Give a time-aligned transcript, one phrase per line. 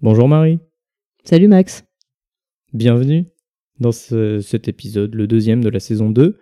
[0.00, 0.58] Bonjour Marie,
[1.24, 1.84] Salut Max.
[2.72, 3.26] bienvenue
[3.80, 6.38] dans ce- cet épisode, le deuxième de la saison 2.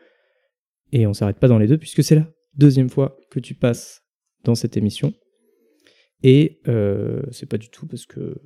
[0.93, 4.03] Et on s'arrête pas dans les deux puisque c'est la deuxième fois que tu passes
[4.45, 5.13] dans cette émission.
[6.23, 8.37] Et euh, c'est pas du tout parce que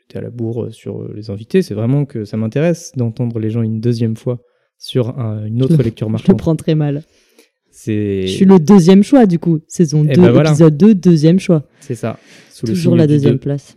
[0.00, 3.62] j'étais à la bourre sur les invités, c'est vraiment que ça m'intéresse d'entendre les gens
[3.62, 4.40] une deuxième fois
[4.78, 7.02] sur un- une autre lecture Je le prends très mal.
[7.72, 9.60] Je suis le deuxième choix du coup.
[9.68, 10.50] Saison Eh 2, ben voilà.
[10.50, 11.66] épisode 2, deuxième choix.
[11.80, 12.18] c'est ça.
[12.50, 13.38] sous Toujours la deuxième deux.
[13.40, 13.76] place.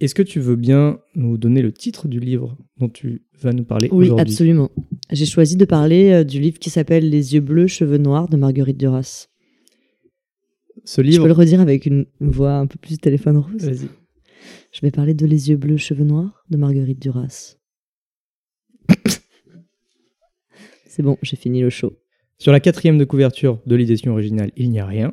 [0.00, 3.64] Est-ce que tu veux bien nous donner le titre du livre dont tu vas nous
[3.64, 4.70] parler Oui, absolument.
[5.10, 8.38] J'ai choisi de parler euh, du livre qui s'appelle Les yeux bleus, cheveux noirs de
[8.38, 9.28] Marguerite Duras.
[10.84, 13.62] Ce Je peux le redire avec une voix un peu plus téléphone rose?
[13.62, 13.88] Vas-y.
[14.72, 17.56] Je vais parler de Les yeux bleus, cheveux noirs de Marguerite Duras.
[20.86, 21.92] C'est bon, j'ai fini le show.
[22.38, 25.12] Sur la quatrième de couverture de l'édition originale, il n'y a rien.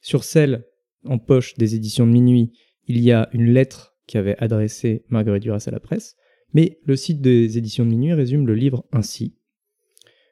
[0.00, 0.64] Sur celle
[1.04, 2.52] en poche des éditions de minuit,
[2.86, 6.16] il y a une lettre qu'avait adressée Marguerite Duras à la presse.
[6.54, 9.36] Mais le site des éditions de minuit résume le livre ainsi.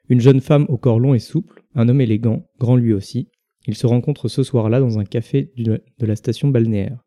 [0.09, 3.29] Une jeune femme au corps long et souple, un homme élégant, grand lui aussi.
[3.67, 7.03] Ils se rencontrent ce soir-là dans un café de la station balnéaire.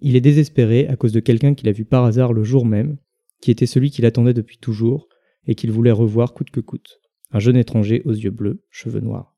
[0.00, 2.96] Il est désespéré à cause de quelqu'un qu'il a vu par hasard le jour même,
[3.40, 5.08] qui était celui qu'il attendait depuis toujours
[5.46, 7.00] et qu'il voulait revoir coûte que coûte.
[7.30, 9.36] Un jeune étranger aux yeux bleus, cheveux noirs.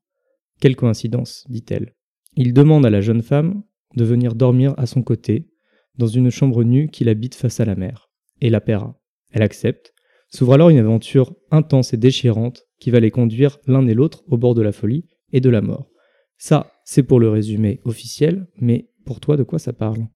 [0.61, 1.94] Quelle coïncidence, dit-elle.
[2.36, 3.62] Il demande à la jeune femme
[3.97, 5.48] de venir dormir à son côté,
[5.98, 8.98] dans une chambre nue qu'il habite face à la mer, et la paiera.
[9.30, 9.92] Elle accepte.
[10.28, 14.38] S'ouvre alors une aventure intense et déchirante qui va les conduire l'un et l'autre au
[14.38, 15.90] bord de la folie et de la mort.
[16.38, 20.06] Ça, c'est pour le résumé officiel, mais pour toi, de quoi ça parle?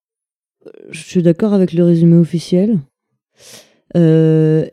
[0.90, 2.80] Je suis d'accord avec le résumé officiel.
[3.96, 4.66] Euh,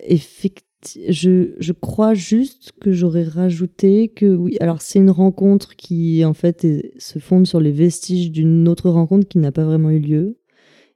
[1.10, 6.68] je, crois juste que j'aurais rajouté que oui, alors c'est une rencontre qui en fait
[6.98, 10.40] se fonde sur les vestiges d'une autre rencontre qui n'a pas vraiment eu lieu.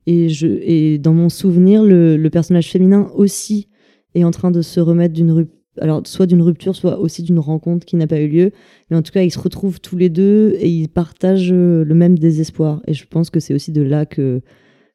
[0.07, 3.67] Et, je, et dans mon souvenir, le, personnage féminin aussi
[4.15, 5.53] est en train de se remettre d'une rupture.
[5.79, 8.51] Alors, soit d'une rupture, soit aussi d'une rencontre qui n'a pas eu lieu.
[8.89, 11.93] Mais en tout cas, ils se retrouvent tous les deux et ils partagent euh, le
[11.93, 12.81] même désespoir.
[12.87, 14.41] Et je pense que c'est aussi de là que,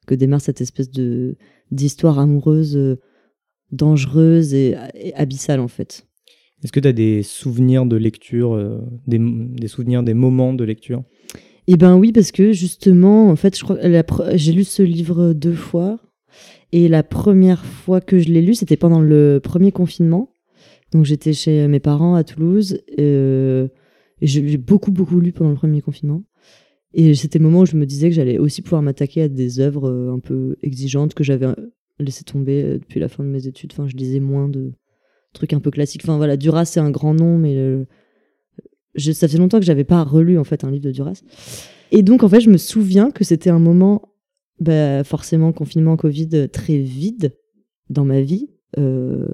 [0.07, 1.37] que démarre cette espèce de
[1.71, 2.99] d'histoire amoureuse euh,
[3.71, 4.75] dangereuse et,
[5.15, 6.05] abyssale en fait.
[6.63, 11.03] Est-ce que tu as des souvenirs de lecture, euh, des souvenirs des moments de lecture?
[11.67, 13.77] Eh ben oui, parce que justement, en fait, je crois
[14.35, 15.99] j'ai lu ce livre deux fois.
[16.71, 20.33] Et la première fois que je l'ai lu, c'était pendant le premier confinement.
[20.91, 22.79] Donc j'étais chez mes parents à Toulouse.
[22.99, 23.67] euh,
[24.21, 26.23] et je l'ai beaucoup, beaucoup lu pendant le premier confinement.
[26.93, 29.59] Et c'était le moment où je me disais que j'allais aussi pouvoir m'attaquer à des
[29.59, 31.55] œuvres euh, un peu exigeantes que j'avais euh,
[31.99, 33.71] laissé tomber euh, depuis la fin de mes études.
[33.73, 34.71] Enfin, je lisais moins de
[35.33, 36.03] trucs un peu classiques.
[36.05, 37.57] Enfin voilà, Duras, c'est un grand nom, mais
[38.95, 41.21] je- ça fait longtemps que j'avais pas relu en fait un livre de Duras.
[41.91, 44.13] Et donc, en fait, je me souviens que c'était un moment,
[44.59, 47.35] bah, forcément, confinement, Covid, euh, très vide
[47.89, 48.49] dans ma vie.
[48.79, 49.27] euh,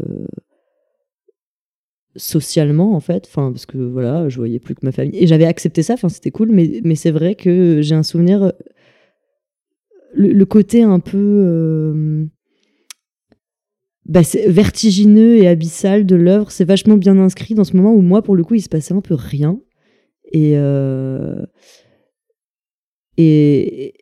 [2.15, 3.25] socialement, en fait.
[3.27, 5.15] Enfin, parce que voilà, je voyais plus que ma famille.
[5.17, 6.51] Et j'avais accepté ça, enfin, c'était cool.
[6.51, 8.43] Mais, mais c'est vrai que j'ai un souvenir.
[8.43, 8.51] euh,
[10.13, 12.27] Le, côté un peu.
[14.09, 18.01] Bah, c'est vertigineux et abyssal de l'œuvre, c'est vachement bien inscrit dans ce moment où
[18.01, 19.59] moi, pour le coup, il se passait un peu rien.
[20.33, 21.45] Et, euh,
[23.17, 23.93] et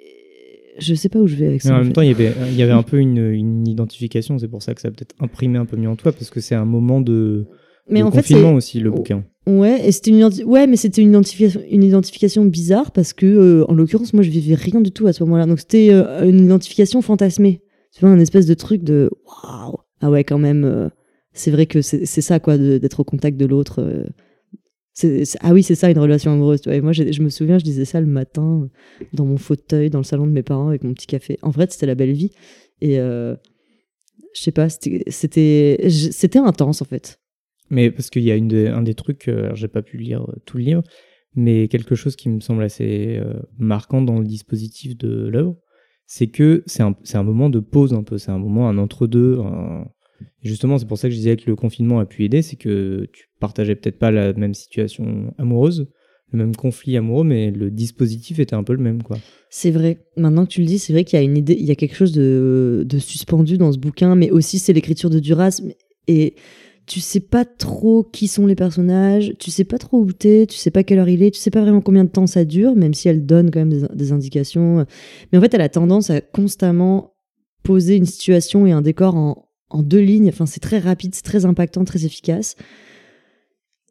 [0.80, 1.70] je sais pas où je vais avec ça.
[1.70, 1.94] Mais en en même fait.
[1.94, 4.74] temps, il y avait, il y avait un peu une, une identification, c'est pour ça
[4.74, 7.02] que ça a peut-être imprimé un peu mieux en toi, parce que c'est un moment
[7.02, 7.48] de,
[7.90, 9.24] mais de en fait, confinement c'est- aussi, le bouquin.
[9.48, 13.66] Ouais, et c'était une, ouais, mais c'était une identification, une identification bizarre parce que, euh,
[13.70, 15.46] en l'occurrence, moi, je vivais rien du tout à ce moment-là.
[15.46, 17.62] Donc, c'était euh, une identification fantasmée.
[17.94, 19.78] Tu vois, un espèce de truc de waouh.
[20.02, 20.64] Ah ouais, quand même.
[20.64, 20.90] euh,
[21.34, 23.82] c'est vrai que c'est ça, quoi, d'être au contact de l'autre.
[23.82, 24.06] euh.
[25.42, 26.62] Ah oui, c'est ça, une relation amoureuse.
[26.68, 30.00] Et moi, je me souviens, je disais ça le matin euh, dans mon fauteuil, dans
[30.00, 31.38] le salon de mes parents avec mon petit café.
[31.44, 32.32] En vrai, c'était la belle vie.
[32.82, 33.36] Et euh,
[34.34, 35.08] je sais pas, c'était-
[36.40, 37.20] intense, en fait.
[37.70, 40.58] Mais parce qu'il y a une un des trucs, alors j'ai pas pu lire tout
[40.58, 40.84] le livre,
[41.36, 43.20] mais quelque chose qui me semble assez
[43.60, 45.58] marquant dans le dispositif de l'œuvre,
[46.08, 49.40] c'est que c'est un, un moment de pause un peu, c'est un moment, un entre-deux.
[50.42, 53.08] Justement, c'est pour ça que je disais que le confinement a pu aider, c'est que
[53.12, 55.90] tu partageais peut-être pas la même situation amoureuse,
[56.32, 59.18] le même conflit amoureux, mais le dispositif était un peu le même, quoi.
[59.50, 60.06] C'est vrai.
[60.16, 61.76] Maintenant que tu le dis, c'est vrai qu'il y a une idée, il y a
[61.76, 65.62] quelque chose de, de suspendu dans ce bouquin, mais aussi c'est l'écriture de Duras.
[66.08, 66.36] Et
[66.88, 70.58] tu sais pas trop qui sont les personnages, tu sais pas trop où t'es, tu
[70.58, 72.76] sais pas quelle heure il est, tu sais pas vraiment combien de temps ça dure,
[72.76, 74.86] même si elle donne quand même des, des indications.
[75.32, 77.14] Mais en fait, elle a tendance à constamment
[77.64, 80.30] poser une situation et un décor en, en deux lignes.
[80.30, 82.56] Enfin, c'est très rapide, c'est très impactant, très efficace.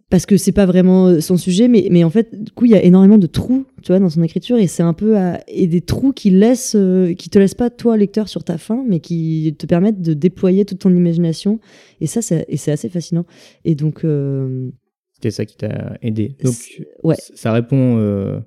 [0.08, 2.70] Parce que c'est pas vraiment euh, son sujet, mais, mais en fait, du coup, il
[2.70, 5.40] y a énormément de trous, tu vois, dans son écriture, et c'est un peu à,
[5.48, 8.84] et des trous qui laissent, euh, qui te laissent pas toi lecteur sur ta fin,
[8.86, 11.58] mais qui te permettent de déployer toute ton imagination,
[12.00, 13.26] et ça, c'est, et c'est assez fascinant.
[13.64, 14.70] Et donc, euh,
[15.14, 16.36] C'était ça qui t'a aidé.
[16.42, 16.54] Donc,
[17.02, 18.38] ouais, ça répond euh,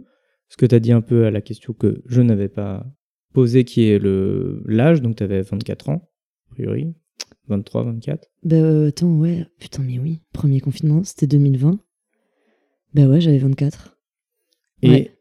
[0.48, 2.86] ce que tu as dit un peu à la question que je n'avais pas
[3.34, 5.02] posée, qui est le l'âge.
[5.02, 6.10] Donc, tu avais 24 ans,
[6.52, 6.94] a priori.
[7.50, 8.28] 23, 24.
[8.44, 11.80] bah euh, attends, ouais, putain, mais oui, premier confinement, c'était 2020.
[12.94, 13.98] Bah ouais, j'avais 24.
[14.82, 15.18] Et Ouais.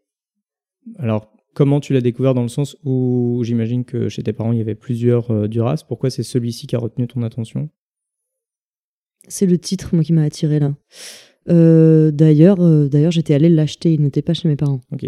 [0.98, 4.58] alors, comment tu l'as découvert dans le sens où j'imagine que chez tes parents, il
[4.58, 5.84] y avait plusieurs euh, Duras.
[5.86, 7.69] Pourquoi c'est celui-ci qui a retenu ton attention?
[9.26, 10.74] C'est le titre, moi, qui m'a attiré là.
[11.50, 12.58] Euh, d'ailleurs,
[12.88, 14.81] d'ailleurs, j'étais allée l'acheter, il n'était pas chez mes parents.
[14.92, 15.06] Ok.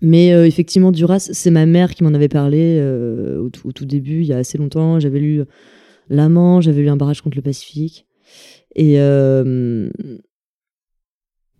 [0.00, 4.20] Mais euh, effectivement, Duras, c'est ma mère qui m'en avait parlé euh, au tout début,
[4.20, 5.00] il y a assez longtemps.
[5.00, 5.42] J'avais lu
[6.08, 8.06] L'Amant, j'avais lu Un barrage contre le Pacifique.
[8.74, 9.00] Et.
[9.00, 9.88] euh,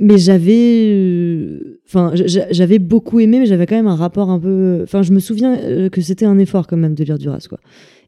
[0.00, 0.89] mais j'avais.
[0.93, 4.81] euh, Enfin, j'a- j'avais beaucoup aimé, mais j'avais quand même un rapport un peu.
[4.83, 7.59] Enfin, je me souviens euh, que c'était un effort quand même de lire Duras, quoi.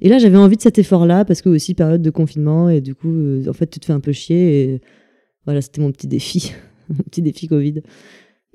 [0.02, 2.94] Et là, j'avais envie de cet effort-là, parce que aussi période de confinement, et du
[2.94, 4.62] coup, en fait, tu te fais un peu chier.
[4.74, 4.80] Et
[5.46, 6.52] voilà, c'était mon petit défi.
[6.90, 7.80] mon petit défi Covid.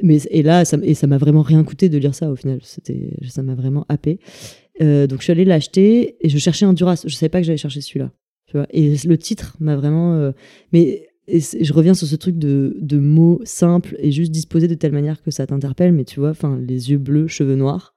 [0.04, 2.60] Mais, et là, ça, et ça m'a vraiment rien coûté de lire ça au final.
[2.62, 4.20] C'était, ça m'a vraiment happé.
[4.81, 7.04] Euh, donc je suis allée l'acheter et je cherchais un Duras.
[7.07, 8.12] Je savais pas que j'allais chercher celui-là.
[8.48, 8.68] Tu vois.
[8.72, 10.16] Et le titre m'a vraiment.
[10.16, 10.31] euh,
[10.74, 14.75] mais et je reviens sur ce truc de, de mots simples et juste disposés de
[14.75, 15.92] telle manière que ça t'interpelle.
[15.92, 17.95] Mais tu vois, enfin, les yeux bleus, cheveux noirs.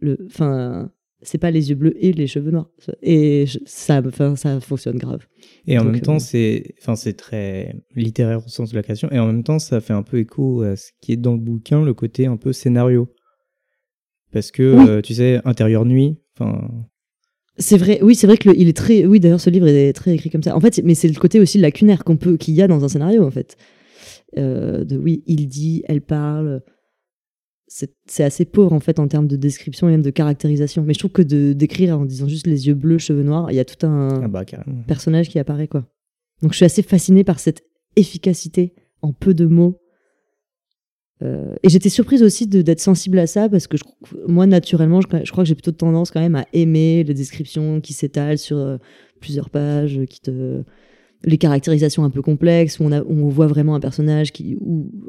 [0.00, 0.92] Le, enfin,
[1.22, 2.70] c'est pas les yeux bleus et les cheveux noirs.
[3.02, 5.26] Et je- ça, enfin, ça fonctionne grave.
[5.66, 8.82] Et en Donc, même temps, euh, c'est enfin, c'est très littéraire au sens de la
[8.82, 9.10] création.
[9.10, 11.40] Et en même temps, ça fait un peu écho à ce qui est dans le
[11.40, 13.08] bouquin, le côté un peu scénario.
[14.36, 14.86] Parce que, Oui.
[14.86, 16.68] euh, tu sais, intérieur nuit, enfin,
[17.56, 19.94] C'est vrai, oui, c'est vrai que le- il est très, oui, d'ailleurs, ce livre est
[19.94, 20.54] très écrit comme ça.
[20.54, 22.88] En fait, mais c'est le côté aussi lacunaire qu'on peut, qu'il y a dans un
[22.88, 23.56] scénario, en fait.
[24.36, 26.60] Euh, de oui, il dit, elle parle.
[27.66, 30.82] C'est assez pauvre, en fait, en termes de description et même de caractérisation.
[30.82, 33.54] Mais je trouve que de d'écrire en disant juste les yeux bleus, cheveux noirs, il
[33.54, 34.44] y a tout un ah bah
[34.86, 35.86] personnage qui apparaît, quoi.
[36.42, 37.62] Donc, je suis assez fascinée par cette
[37.96, 39.80] efficacité en peu de mots.
[41.22, 43.84] Euh, et j'étais surprise aussi d'être sensible à ça parce que je,
[44.28, 47.80] moi, naturellement, je, je crois que j'ai plutôt tendance quand même à aimer les descriptions
[47.80, 48.76] qui s'étalent sur euh,
[49.20, 50.62] plusieurs pages, qui te
[51.24, 54.58] les caractérisations un peu complexes où on, a, où on voit vraiment un personnage qui,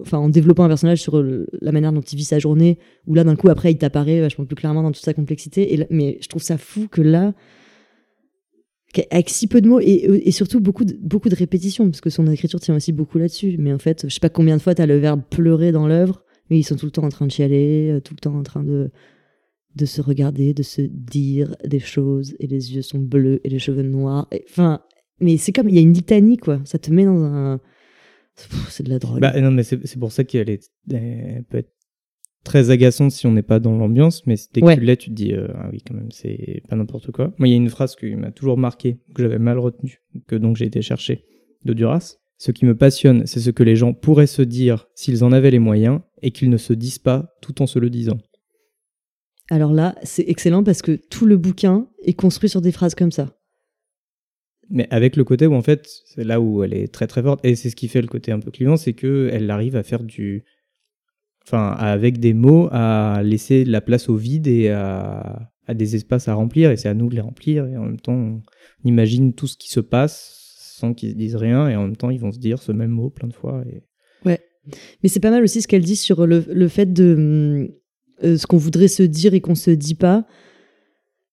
[0.01, 3.13] enfin, en développant un personnage sur le- la manière dont il vit sa journée, où
[3.13, 5.73] là, d'un coup, après, il t'apparaît vachement plus clairement dans toute sa complexité.
[5.73, 7.33] Et mais je trouve ça fou que là,
[9.11, 12.75] avec si peu de mots et, surtout beaucoup de, répétitions, parce que son écriture tient
[12.75, 13.55] aussi beaucoup là-dessus.
[13.59, 15.87] Mais en fait, je sais pas combien de fois tu as le verbe pleurer dans
[15.87, 18.35] l'œuvre, mais ils sont tout le temps en train de chialer, euh, tout le temps
[18.35, 18.89] en train de,
[19.85, 23.83] se regarder, de se dire des choses, et les yeux sont bleus et les cheveux
[23.83, 24.27] noirs.
[24.49, 24.81] Enfin,
[25.19, 26.61] mais c'est comme, il y a une litanie, quoi.
[26.65, 27.59] Ça te met dans un.
[28.69, 29.19] C'est de la drogue.
[29.19, 31.71] Bah, non, mais c'est pour ça qu'elle est, elle peut être
[32.43, 34.75] très agaçante si on n'est pas dans l'ambiance, mais dès que Ouais.
[34.77, 37.33] tu l'es, tu te dis, euh, ah oui, quand même, c'est pas n'importe quoi.
[37.37, 40.35] Moi, il y a une phrase qui m'a toujours marqué, que j'avais mal retenue, que
[40.35, 41.25] donc j'ai été chercher
[41.65, 42.17] de Duras.
[42.37, 45.51] Ce qui me passionne, c'est ce que les gens pourraient se dire s'ils en avaient
[45.51, 48.17] les moyens et qu'ils ne se disent pas tout en se le disant.
[49.49, 53.11] Alors là, c'est excellent parce que tout le bouquin est construit sur des phrases comme
[53.11, 53.33] ça.
[54.69, 57.39] Mais avec le côté où en fait, c'est là où elle est très très forte,
[57.45, 59.83] et c'est ce qui fait le côté un peu clivant, c'est que elle arrive à
[59.83, 60.43] faire du,
[61.47, 66.33] enfin, avec des mots, à laisser la place au vide et à, des espaces à
[66.33, 68.41] remplir, et c'est à nous de les remplir, et en même temps, on
[68.85, 70.33] imagine tout ce qui se passe
[70.77, 72.91] sans qu'ils se disent rien, et en même temps, ils vont se dire ce même
[72.91, 73.63] mot plein de fois.
[73.69, 73.81] Et...
[75.03, 77.69] Mais c'est pas mal aussi ce qu'elle dit sur le, fait de hum,
[78.23, 80.25] euh, ce qu'on voudrait se dire et qu'on se dit pas.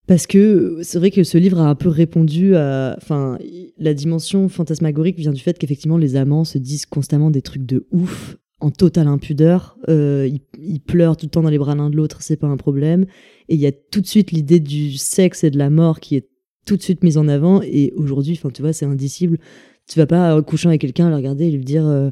[0.07, 2.95] Parce que c'est vrai que ce livre a un peu répondu à.
[2.99, 3.39] Enfin,
[3.79, 7.87] la dimension fantasmagorique vient du fait qu'effectivement les amants se disent constamment des trucs de
[7.91, 9.77] ouf, en totale impudeur.
[9.89, 12.47] Euh, ils, ils pleurent tout le temps dans les bras l'un de l'autre, c'est pas
[12.47, 13.05] un problème.
[13.49, 16.17] Et il y a tout de suite l'idée du sexe et de la mort qui
[16.17, 16.29] est
[16.67, 17.61] tout de suite mise en avant.
[17.63, 19.39] Et aujourd'hui, enfin, tu vois, c'est indicible.
[19.87, 21.87] Tu vas pas coucher avec quelqu'un, le regarder et lui dire.
[21.87, 22.11] euh,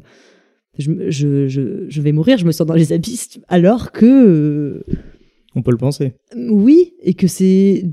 [0.77, 4.83] je, je, je, je vais mourir, je me sens dans les abysses, alors que euh,
[5.55, 6.13] On peut le penser.
[6.35, 7.85] oui, et que c'est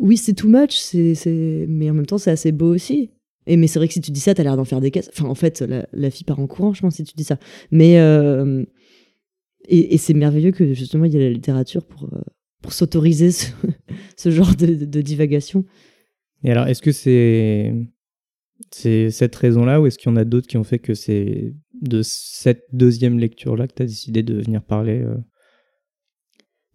[0.00, 3.10] oui, c'est too much, c'est mais en même temps c'est assez beau aussi.
[3.46, 5.10] Et mais c'est vrai que si tu dis ça, t'as l'air d'en faire des caisses.
[5.12, 7.38] Enfin, en fait, la, la fille part en courant, je pense, si tu dis ça.
[7.70, 8.64] Mais euh,
[9.68, 12.20] et, et c'est merveilleux que justement il y ait la littérature pour euh,
[12.62, 13.46] pour s'autoriser ce,
[14.16, 15.64] ce genre de, de, de divagation.
[16.42, 17.74] Et alors, est-ce que c'est
[18.70, 21.54] c'est cette raison-là, ou est-ce qu'il y en a d'autres qui ont fait que c'est
[21.82, 25.16] de cette deuxième lecture-là que tu as décidé de venir parler euh,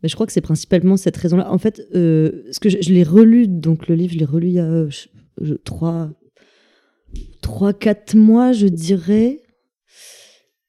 [0.04, 1.52] Mais je crois que c'est principalement cette raison-là.
[1.52, 4.48] En fait, euh, ce que je, je l'ai relu, donc le livre, je l'ai relu
[4.48, 5.08] il y a je-
[5.42, 6.12] je- trois,
[7.42, 9.42] 3-4 mois, je dirais.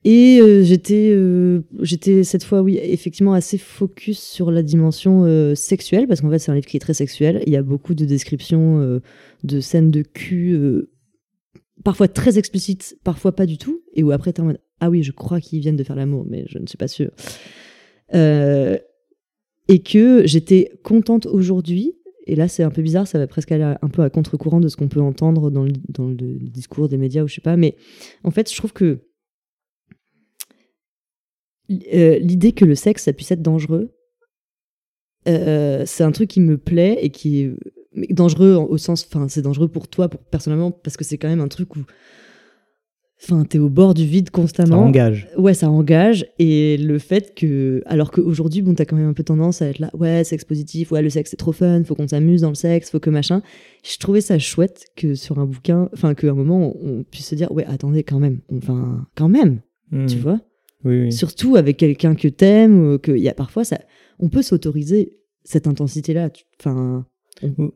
[0.03, 5.55] Et euh, j'étais, euh, j'étais cette fois, oui, effectivement, assez focus sur la dimension euh,
[5.55, 7.43] sexuelle, parce qu'en fait, c'est un livre qui est très sexuel.
[7.47, 9.01] Il y a beaucoup de descriptions
[9.45, 10.59] de scènes de cul,
[11.85, 15.03] parfois très explicites, parfois pas du tout, et où après, t'es en mode Ah oui,
[15.03, 17.11] je crois qu'ils viennent de faire l'amour, mais je ne suis pas sûre.
[18.15, 21.95] et que j'étais contente aujourd'hui.
[22.31, 24.69] Et là, c'est un peu bizarre, ça va presque aller un peu à contre-courant de
[24.69, 27.57] ce qu'on peut entendre dans le, discours des médias ou je sais pas.
[27.57, 27.75] Mais
[28.23, 29.01] en fait, je trouve que
[31.93, 33.91] euh, l'idée que le sexe, ça puisse être dangereux,
[35.27, 39.43] euh, c'est un truc qui me plaît et qui est dangereux au sens, enfin, c'est
[39.43, 41.81] dangereux pour toi, pour, personnellement, parce que c'est quand même un truc où,
[43.23, 44.83] enfin, t'es au bord du vide constamment.
[44.83, 45.29] Ça engage.
[45.37, 46.27] Ouais, ça engage.
[46.39, 49.79] Et le fait que, alors qu'aujourd'hui, bon, t'as quand même un peu tendance à être
[49.79, 52.55] là, ouais, sexe positif, ouais, le sexe c'est trop fun, faut qu'on s'amuse dans le
[52.55, 53.43] sexe, faut que machin.
[53.85, 57.35] Je trouvais ça chouette que sur un bouquin, enfin, qu'à un moment, on, puisse se
[57.35, 59.61] dire, ouais, attendez, quand même, enfin, quand même,
[59.91, 60.07] hmm.
[60.07, 60.41] tu vois.
[61.11, 63.79] Surtout avec quelqu'un que t'aimes, que il y a parfois ça,
[64.19, 66.31] on peut s'autoriser cette intensité-là.
[66.59, 67.07] Enfin.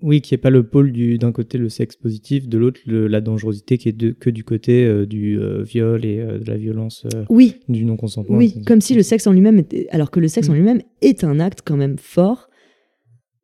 [0.03, 3.21] Oui, qui est pas le pôle du d'un côté le sexe positif, de l'autre la
[3.21, 6.57] dangerosité qui est de, que du côté euh, du euh, viol et euh, de la
[6.57, 7.07] violence.
[7.31, 7.57] oui.
[7.69, 8.37] Du non consentement.
[8.37, 10.57] Oui, comme si le sexe en lui-même était, alors que le sexe en mm.
[10.57, 12.49] lui-même est un acte quand même fort,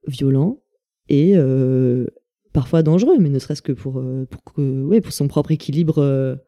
[0.06, 0.60] violent
[1.08, 1.34] et
[2.52, 6.38] parfois dangereux, mais ne serait-ce que pour pour que, ouais, pour son propre équilibre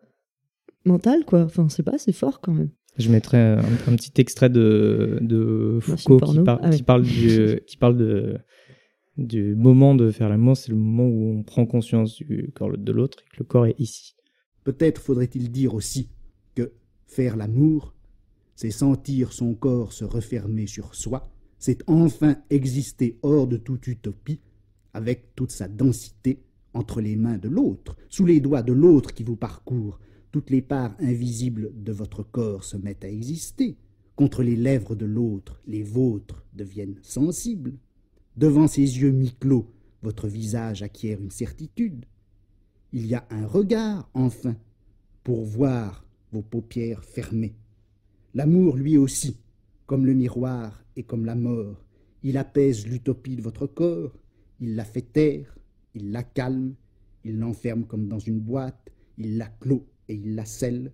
[0.85, 1.43] mental quoi.
[1.43, 2.71] Enfin, c'est pas, c'est fort quand même.
[2.99, 7.97] Je mettrai un, petit extrait de, de Foucault qui, ah qui, parle, du, qui parle
[7.97, 8.37] de,
[9.17, 10.57] du moment de faire l'amour.
[10.57, 13.67] C'est le moment où on prend conscience du corps de l'autre et que le corps
[13.67, 14.15] est ici.
[14.65, 16.09] Peut-être faudrait-il dire aussi
[16.55, 16.73] que
[17.07, 17.95] faire l'amour,
[18.55, 21.29] c'est sentir son corps se refermer sur soi,
[21.59, 24.41] c'est enfin exister hors de toute utopie,
[24.95, 26.43] avec toute sa densité,
[26.75, 30.01] entre les mains de l'autre, sous les doigts de l'autre qui vous parcourt,
[30.31, 33.77] toutes les parts invisibles de votre corps se mettent à exister.
[34.17, 37.75] Contre les lèvres de l'autre, les vôtres deviennent sensibles.
[38.37, 39.71] Devant ses yeux mi-clos,
[40.03, 42.07] votre visage acquiert une certitude.
[42.93, 44.57] Il y a un regard, enfin,
[45.23, 47.55] pour voir vos paupières fermées.
[48.33, 49.37] L'amour, lui aussi,
[49.85, 51.85] comme le miroir et comme la mort,
[52.23, 54.17] il apaise l'utopie de votre corps,
[54.61, 55.59] il la fait taire,
[55.95, 56.75] il la calme,
[57.25, 60.93] il l'enferme comme dans une boîte, il la clôt et il la scelle.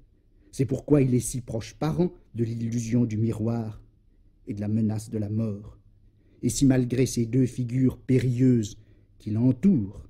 [0.50, 3.80] C'est pourquoi il est si proche parent de l'illusion du miroir
[4.49, 5.78] et de la menace de la mort.
[6.42, 8.76] Et si malgré ces deux figures périlleuses
[9.18, 10.02] qui l'entourent,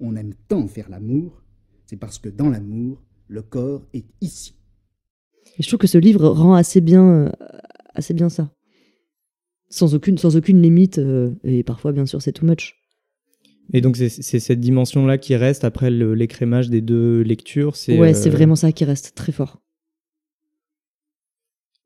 [0.00, 1.42] on aime tant faire l'amour,
[1.86, 4.54] c'est parce que dans l'amour, le corps est ici.
[5.58, 7.30] Et je trouve que ce livre rend assez bien, euh,
[7.94, 8.52] assez bien ça.
[9.68, 12.76] Sans aucune, sans aucune limite, euh, et parfois, bien sûr, c'est too much.
[13.72, 17.74] Et donc c'est cette dimension-là qui reste après l'écrémage des deux lectures.
[17.88, 19.62] Ouais, c'est euh, vraiment ça qui reste très fort.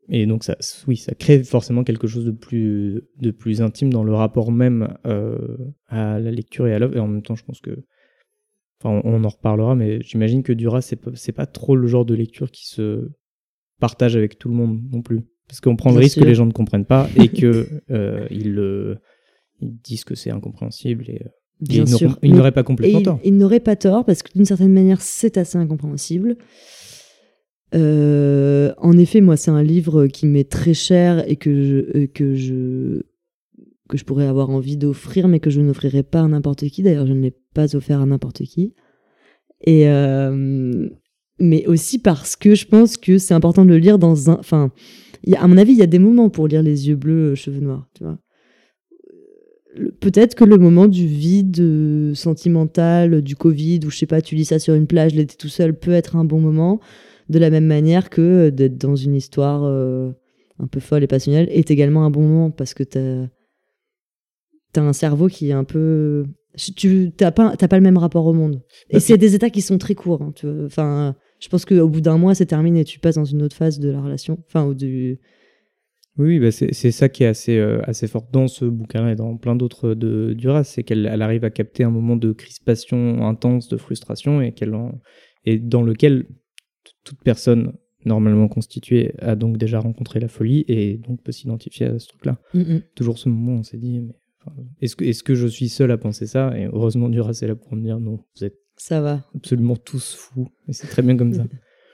[0.08, 4.04] Et donc ça, oui, ça crée forcément quelque chose de plus, de plus intime dans
[4.04, 6.96] le rapport même euh, à la lecture et à l'œuvre.
[6.96, 7.84] Et en même temps, je pense que,
[8.80, 12.14] enfin, on, en reparlera, mais j'imagine que Duras, c'est pas, pas trop le genre de
[12.14, 13.10] lecture qui se
[13.80, 16.46] partage avec tout le monde non plus, parce qu'on prend le risque que les gens
[16.46, 18.98] ne comprennent pas et que euh, ils,
[19.60, 21.22] ils disent que c'est incompréhensible et
[21.60, 22.18] Bien il sûr.
[22.22, 23.20] Il n'aurait pas complètement tort.
[23.24, 26.36] Il, n'aurait pas tort parce que d'une certaine manière, c'est assez incompréhensible.
[27.74, 32.06] Euh, en effet, moi, c'est un livre qui m'est très cher et que je, euh,
[32.06, 33.02] que je,
[33.88, 36.82] que je pourrais avoir envie d'offrir, mais que je n'offrirai pas à n'importe qui.
[36.82, 38.74] D'ailleurs, je ne l'ai pas offert à n'importe qui.
[39.64, 40.88] Et euh,
[41.40, 44.38] mais aussi parce que je pense que c'est important de le lire dans un.
[44.38, 44.72] Enfin,
[45.36, 47.88] à mon avis, il y a des moments pour lire les yeux bleus, cheveux noirs,
[47.94, 48.18] tu vois
[50.00, 54.46] peut-être que le moment du vide sentimental, du Covid, où je sais pas, tu lis
[54.46, 56.80] ça sur une plage, l'été tout seul, peut être un bon moment,
[57.28, 60.12] de la même manière que euh, d'être dans une histoire euh,
[60.58, 63.26] un peu folle et passionnelle est également un bon moment parce que t'as
[64.76, 66.26] as un cerveau qui est un peu.
[66.76, 68.62] Tu n'as pas, pas le même rapport au monde.
[68.90, 70.22] Et c'est des états qui sont très courts.
[70.22, 70.32] Hein,
[70.66, 72.84] enfin, je pense qu'au bout d'un mois, c'est terminé.
[72.84, 74.38] Tu passes dans une autre phase de la relation.
[74.46, 75.20] Enfin, ou du
[76.18, 79.36] oui, bah c'est ça qui est assez, euh, assez fort dans ce bouquin et dans
[79.36, 83.68] plein d'autres de Duras, c'est qu'elle elle arrive à capter un moment de crispation intense,
[83.68, 84.74] de frustration, et, qu'elle
[85.44, 86.26] et dans lequel
[87.04, 87.72] toute personne
[88.04, 92.38] normalement constituée a donc déjà rencontré la folie et donc peut s'identifier à ce truc-là.
[92.54, 92.82] Mm, mm.
[92.94, 94.14] Toujours ce moment où on s'est dit, mais
[94.80, 96.56] est-ce que, est que je suis seul à penser ça?
[96.56, 99.24] Et heureusement, Duras est là pour me dire, non, vous êtes ça va.
[99.34, 101.44] absolument tous fous, et c'est très bien comme ça.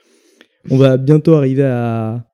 [0.69, 2.27] on va bientôt arriver à,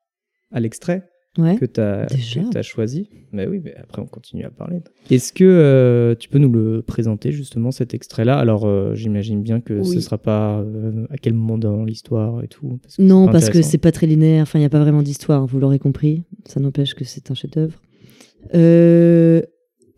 [0.50, 1.08] à l'extrait.
[1.38, 1.56] Ouais.
[1.56, 3.08] que tu as, choisi.
[3.32, 4.80] Mais oui, mais après on continue à parler.
[5.10, 8.36] Est-ce que euh, tu peux nous le présenter justement cet extrait-là?
[8.38, 10.02] Alors euh, j'imagine bien que ce Oui.
[10.02, 12.78] sera pas euh, à quel moment dans l'histoire et tout.
[12.82, 14.42] parce que Non, parce que c'est pas très linéaire.
[14.42, 16.24] Enfin, il n'y a pas vraiment d'histoire, vous l'aurez compris.
[16.44, 17.80] Ça n'empêche que c'est un chef-d'œuvre.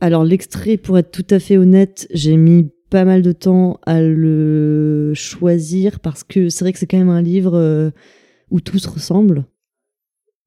[0.01, 4.03] Alors, l'extrait, pour être tout à fait honnête, j'ai mis pas mal de temps à
[4.03, 7.91] le choisir parce que c'est vrai que c'est quand même un livre
[8.51, 9.47] où tout se ressemble.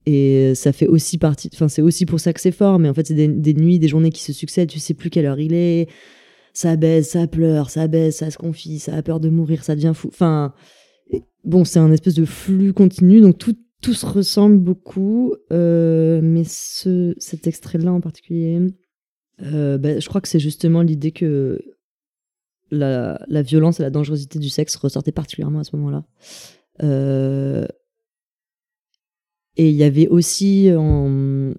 [0.09, 1.49] Et ça fait aussi partie.
[1.53, 2.79] Enfin, c'est aussi pour ça que c'est fort.
[2.79, 4.69] Mais en fait, c'est des, nuits, des journées qui se succèdent.
[4.69, 5.89] Tu sais plus quelle heure il est.
[6.53, 9.75] Ça baisse, ça pleure, ça baisse, ça se confie, ça a peur de mourir, ça
[9.75, 10.07] devient fou.
[10.07, 10.53] Enfin,
[11.43, 15.33] bon, c'est un espèce de flux continu, donc tout, tout se ressemble beaucoup.
[15.51, 18.59] euh, mais ce, cet extrait-là en particulier,
[19.43, 21.61] euh, bah, je crois que c'est justement l'idée que
[22.71, 26.05] la, la violence et la dangerosité du sexe ressortaient particulièrement à ce moment-là.
[26.81, 27.67] Euh,
[29.57, 31.51] et il y avait aussi en,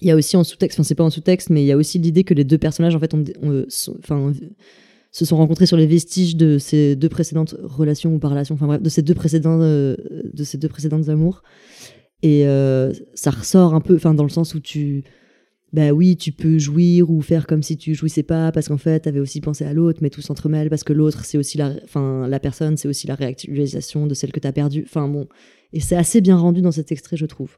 [0.00, 1.76] il y a aussi en sous-texte, enfin c'est pas en sous-texte, mais il y a
[1.76, 3.24] aussi l'idée que les deux personnages en fait ont,
[3.68, 4.32] sont- enfin
[5.14, 8.66] se sont rencontrés sur les vestiges de ces deux précédentes relations ou par relation, enfin
[8.66, 9.94] bref, de ces deux précédents, euh,
[10.32, 11.42] de ces deux précédentes amours.
[12.22, 15.04] Et euh, ça ressort un peu, enfin dans le sens où tu,
[15.72, 19.00] bah oui, tu peux jouir ou faire comme si tu jouissais pas, parce qu'en fait,
[19.00, 22.28] t'avais aussi pensé à l'autre, mais tout s'entremêle parce que l'autre, c'est aussi la, enfin
[22.28, 24.84] la personne, c'est aussi la réactualisation de celle que t'as perdue.
[24.84, 25.28] Enfin bon,
[25.72, 27.56] et c'est assez bien rendu dans cet extrait, je trouve.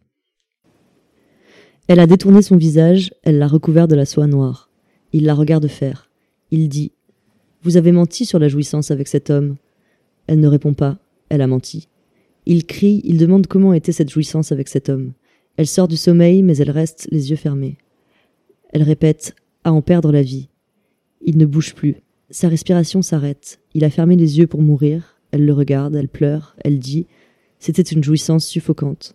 [1.88, 4.70] Elle a détourné son visage, elle l'a recouvert de la soie noire.
[5.12, 6.08] Il la regarde faire.
[6.52, 6.92] Il dit
[7.62, 9.56] Vous avez menti sur la jouissance avec cet homme.
[10.28, 10.98] Elle ne répond pas,
[11.30, 11.88] elle a menti.
[12.46, 15.14] Il crie, il demande comment était cette jouissance avec cet homme.
[15.56, 17.76] Elle sort du sommeil, mais elle reste les yeux fermés.
[18.74, 20.48] Elle répète À en perdre la vie.
[21.22, 22.02] Il ne bouge plus.
[22.28, 23.60] Sa respiration s'arrête.
[23.72, 25.16] Il a fermé les yeux pour mourir.
[25.30, 27.06] Elle le regarde, elle pleure, elle dit
[27.60, 29.14] C'était une jouissance suffocante.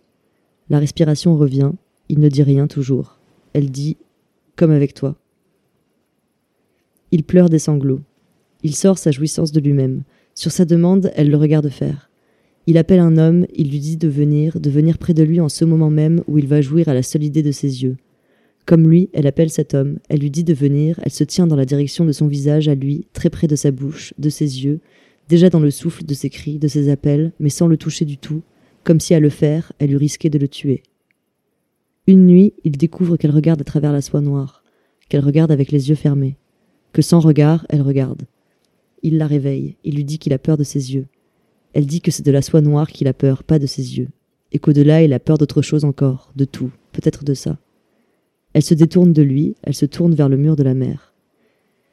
[0.70, 1.72] La respiration revient.
[2.08, 3.18] Il ne dit rien toujours.
[3.52, 3.98] Elle dit
[4.56, 5.16] Comme avec toi.
[7.10, 8.00] Il pleure des sanglots.
[8.62, 10.04] Il sort sa jouissance de lui-même.
[10.34, 12.08] Sur sa demande, elle le regarde faire.
[12.66, 15.50] Il appelle un homme, il lui dit de venir, de venir près de lui en
[15.50, 17.96] ce moment même où il va jouir à la seule idée de ses yeux.
[18.66, 21.56] Comme lui, elle appelle cet homme, elle lui dit de venir, elle se tient dans
[21.56, 24.80] la direction de son visage à lui, très près de sa bouche, de ses yeux,
[25.28, 28.18] déjà dans le souffle de ses cris, de ses appels, mais sans le toucher du
[28.18, 28.42] tout,
[28.84, 30.82] comme si à le faire, elle eût risqué de le tuer.
[32.06, 34.64] Une nuit, il découvre qu'elle regarde à travers la soie noire,
[35.08, 36.36] qu'elle regarde avec les yeux fermés,
[36.92, 38.22] que sans regard, elle regarde.
[39.02, 41.06] Il la réveille, il lui dit qu'il a peur de ses yeux.
[41.72, 44.08] Elle dit que c'est de la soie noire qu'il a peur, pas de ses yeux,
[44.52, 47.58] et qu'au-delà, il a peur d'autre chose encore, de tout, peut-être de ça.
[48.52, 51.14] Elle se détourne de lui, elle se tourne vers le mur de la mer.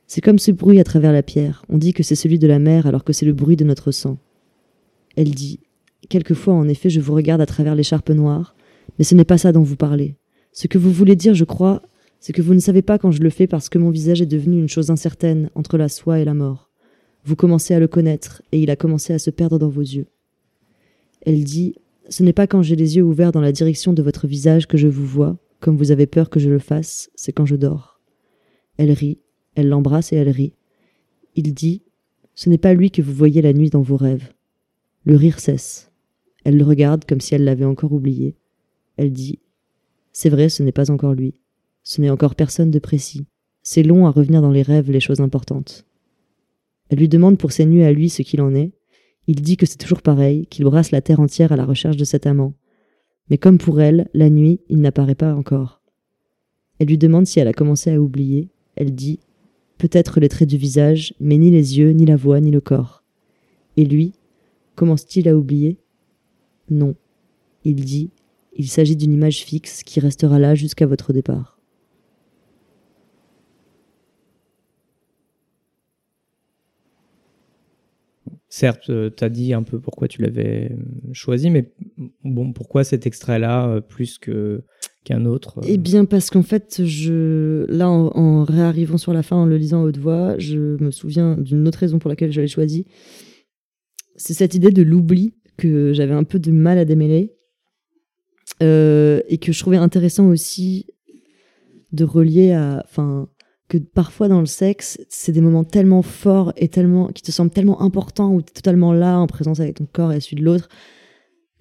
[0.08, 2.60] C'est comme ce bruit à travers la pierre, on dit que c'est celui de la
[2.60, 4.17] mer alors que c'est le bruit de notre sang.
[5.15, 5.60] Elle dit
[6.10, 8.56] Quelquefois, en effet, je vous regarde à travers l'écharpe noire,
[8.98, 10.15] mais ce n'est pas ça dont vous parlez.
[10.54, 11.82] Ce que vous voulez dire, je crois,
[12.20, 14.28] c'est que vous ne savez pas quand je le fais parce que mon visage est
[14.28, 16.70] devenu une chose incertaine entre la soie et la mort.
[17.26, 20.08] Vous commencez à le connaître, et il a commencé à se perdre dans vos yeux.
[21.26, 21.76] Elle dit
[22.10, 24.78] Ce n'est pas quand j'ai les yeux ouverts dans la direction de votre visage que
[24.78, 28.00] je vous vois, comme vous avez peur que je le fasse, c'est quand je dors.
[28.78, 29.20] Elle rit,
[29.56, 30.54] elle l'embrasse et elle rit.
[31.36, 31.84] Il dit
[32.36, 34.34] Ce n'est pas lui que vous voyez la nuit dans vos rêves.
[35.04, 35.91] Le rire cesse.
[36.43, 38.36] Elle le regarde comme si elle l'avait encore oublié.
[38.98, 39.39] Elle dit
[40.13, 41.41] C'est vrai, ce n'est pas encore lui.
[41.84, 43.26] Ce n'est encore personne de précis.
[43.63, 45.86] C'est long à revenir dans les rêves les choses importantes.
[46.89, 48.72] Elle lui demande pour ses nuits à lui ce qu'il en est.
[49.28, 52.06] Il dit que c'est toujours pareil, qu'il brasse la terre entière à la recherche de
[52.06, 52.54] cet amant.
[53.30, 55.82] Mais comme pour elle, la nuit, il n'apparaît pas encore.
[56.80, 58.50] Elle lui demande si elle a commencé à oublier.
[58.76, 59.20] Elle dit
[59.78, 63.04] Peut-être les traits du visage, mais ni les yeux, ni la voix, ni le corps.
[63.76, 64.13] Et lui,
[64.76, 65.78] commence-t-il à oublier?
[66.70, 66.96] Non.
[67.63, 68.10] Il dit
[68.56, 71.57] Il s'agit d'une image fixe qui restera là jusqu'à votre départ.
[78.50, 80.78] Certes, tu as dit un peu pourquoi tu l'avais euh,
[81.12, 81.74] choisi, mais
[82.24, 84.64] bon, pourquoi cet extrait-là euh, plus que
[85.04, 89.22] qu'un autre euh Eh bien, parce qu'en fait, je là, en, en réarrivant sur la
[89.22, 92.32] fin, en le lisant à haute voix, je me souviens d'une autre raison pour laquelle
[92.32, 92.86] je l'ai choisi.
[94.16, 97.34] C'est cette idée de l'oubli que j'avais un peu de mal à démêler
[98.64, 100.88] euh, et que je trouvais intéressant aussi
[101.92, 102.86] de relier à,
[103.69, 107.51] que parfois dans le sexe, c'est des moments tellement forts et tellement qui te semblent
[107.51, 110.45] tellement importants où tu es totalement là en présence avec ton corps et celui de
[110.45, 110.69] l'autre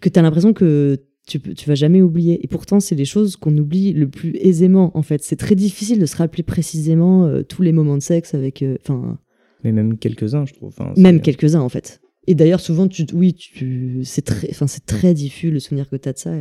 [0.01, 2.45] que tu as l'impression que tu, tu vas jamais oublier.
[2.45, 5.23] Et pourtant, c'est les choses qu'on oublie le plus aisément, en fait.
[5.25, 8.63] C'est très difficile de se rappeler précisément euh, tous les moments de sexe avec.
[8.63, 9.19] euh, Enfin,
[9.65, 10.69] Mais même quelques-uns, je trouve.
[10.69, 12.01] Enfin, même quelques-uns, en fait.
[12.29, 15.97] Et d'ailleurs, souvent, tu, oui, tu, c'est très, enfin, c'est très diffus le souvenir que
[15.97, 16.33] tu as de ça.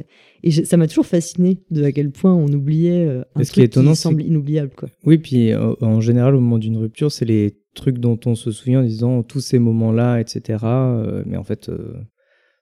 [0.44, 3.62] Et je- ça m'a toujours fasciné de à quel point on oubliait euh, un qui
[3.62, 4.90] est truc qui, semble inoubliable, quoi.
[5.06, 8.52] Oui, puis euh, en général, au moment d'une rupture, c'est les trucs dont on se
[8.52, 10.64] souvient en disant tous ces moments-là, etc.
[10.64, 11.70] euh, mais en fait,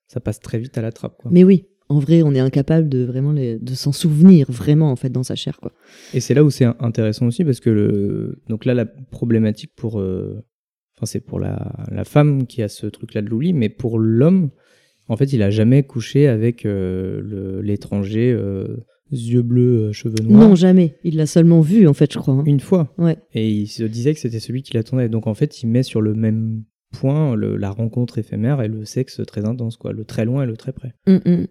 [0.08, 1.18] ça passe très vite à la trappe.
[1.22, 1.32] Quoi.
[1.34, 4.96] Mais oui, en vrai, on est incapable de vraiment les- de s'en souvenir vraiment en
[4.96, 5.72] fait dans sa chair, quoi.
[6.14, 10.00] Et c'est là où c'est intéressant aussi parce que le donc là la problématique pour
[10.96, 14.00] enfin c'est pour la, la femme qui a ce truc là de l'oubli mais pour
[14.00, 14.50] l'homme
[15.08, 18.78] en fait il a jamais couché avec euh, l'étranger euh,
[19.12, 20.96] yeux bleus euh, cheveux noirs Non, jamais.
[21.04, 22.34] Il l'a seulement vu en fait, je crois.
[22.36, 22.44] hein.
[22.46, 23.18] une fois Ouais.
[23.34, 26.02] et il se disait que c'était celui qui l'attendait donc en fait il met sur
[26.02, 30.26] le même point le- la rencontre éphémère et le sexe très intense quoi le très
[30.26, 31.48] loin et le très près Mm, mm.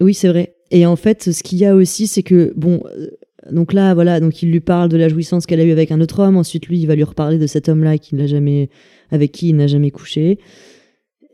[0.00, 0.54] Oui, c'est vrai.
[0.70, 2.82] Et en fait, ce qu'il y a aussi, c'est que bon,
[3.52, 6.00] donc là, voilà, donc il lui parle de la jouissance qu'elle a eue avec un
[6.00, 6.36] autre homme.
[6.36, 8.68] Ensuite, lui, il va lui reparler de cet homme-là qui n'a jamais,
[9.10, 10.38] avec qui il n'a jamais couché.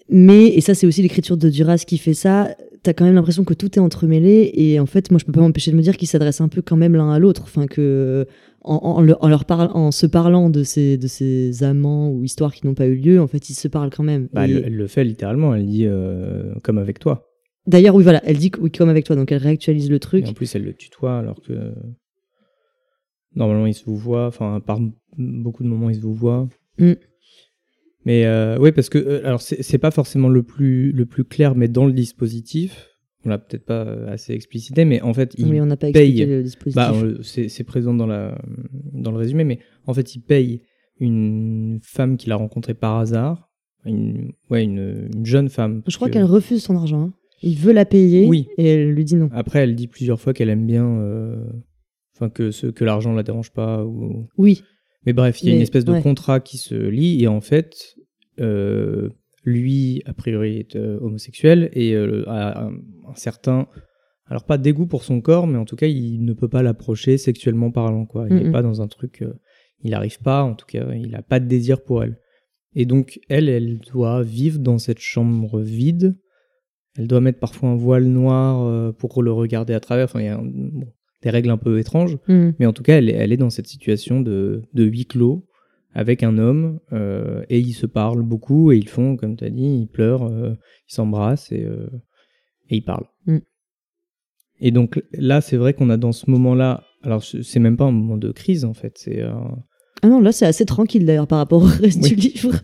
[0.08, 2.54] Mais et ça, c'est aussi l'écriture de Duras qui fait ça.
[2.82, 4.52] T'as quand même l'impression que tout est entremêlé.
[4.54, 6.62] Et en fait, moi, je peux pas m'empêcher de me dire qu'ils s'adressent un peu
[6.62, 7.42] quand même l'un à l'autre.
[7.42, 8.26] Enfin que
[8.62, 12.22] en, en le- en leur parle, en se parlant de ces de ces amants ou
[12.22, 14.28] histoires qui n'ont pas eu lieu, en fait, ils se parlent quand même.
[14.32, 17.28] bah, Et- elle, elle le fait littéralement elle dit euh, comme avec toi
[17.66, 20.24] D'ailleurs, oui, voilà, elle dit que oui, comme avec toi, donc elle réactualise le truc.
[20.24, 21.52] Et en plus, elle le tutoie alors que
[23.36, 24.26] normalement, ils se vous voient.
[24.26, 24.80] Enfin, par
[25.16, 26.48] beaucoup de moments, ils se vous voient.
[26.78, 26.92] Mm.
[28.04, 31.54] Mais euh, oui, parce que euh, alors c'est pas forcément le plus le plus clair,
[31.56, 32.88] mais dans le dispositif,
[33.24, 35.90] on l'a peut-être pas euh, assez explicité, mais en fait, il oui, on n'a pas
[35.90, 36.06] paye.
[36.10, 36.76] expliqué le dispositif.
[36.76, 38.38] bah, c'est présent dans la
[38.92, 40.62] dans le résumé, mais en fait, il paye
[41.00, 43.50] une femme qu'il a rencontrée par hasard,
[43.84, 45.82] une ouais une, une jeune femme.
[45.88, 47.02] je crois que- qu'elle refuse son argent.
[47.02, 47.12] hein.
[47.42, 48.46] Il veut la payer Oui.
[48.56, 49.28] et elle lui dit non.
[49.32, 51.44] Après, elle dit plusieurs fois qu'elle aime bien, euh,
[52.16, 53.84] enfin que ce que l'argent la dérange pas.
[53.84, 54.26] Ou...
[54.38, 54.62] Oui,
[55.04, 56.02] Mais bref, il y a Mais, une espèce de ouais.
[56.02, 57.94] contrat qui se lie et en fait,
[58.40, 59.10] euh,
[59.44, 63.68] lui a priori est euh, homosexuel et euh, a un, un certain,
[64.26, 67.18] alors pas dégoût pour son corps, mais en tout cas, il ne peut pas l'approcher
[67.18, 68.26] sexuellement parlant quoi.
[68.28, 69.24] Il n'est pas dans un truc,
[69.82, 72.18] il n'arrive pas, en tout cas, il a pas de désir pour elle.
[72.74, 76.18] Et donc, elle, elle doit vivre dans cette chambre vide.
[76.98, 80.04] Elle doit mettre parfois un voile noir pour le regarder à travers.
[80.06, 82.16] Enfin, il y a un- bon, des règles un peu étranges.
[82.28, 82.50] Hmm.
[82.58, 85.46] Mais en tout cas, elle est, elle est dans cette situation de, de huis clos
[85.96, 89.50] avec un homme euh, et ils se parlent beaucoup et ils font, comme tu as
[89.50, 90.54] dit, ils pleurent, euh,
[90.90, 91.88] ils s'embrassent et, euh,
[92.68, 93.06] et ils parlent.
[93.24, 93.38] Mm.
[94.60, 97.92] Et donc là, c'est vrai qu'on a dans ce moment-là, alors c'est même pas un
[97.92, 101.62] moment de crise en fait, c'est Ah non, là c'est assez tranquille d'ailleurs par rapport
[101.62, 102.10] au reste Oui.
[102.10, 102.60] du livre.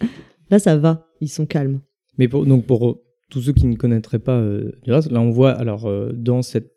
[0.48, 1.80] Là ça va, ils sont calmes.
[2.18, 4.40] Mais pour, donc pour tous ceux qui ne connaîtraient pas
[4.86, 6.75] là on voit alors dans cette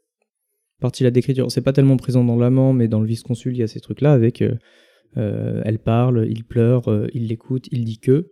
[0.80, 3.68] partie-là d'écriture, c'est pas tellement présent dans l'amant, mais dans le vice-consul, il y a
[3.68, 4.56] ces trucs-là avec euh,
[5.18, 8.32] euh, elle parle, il pleure, euh, il l'écoute, il dit que,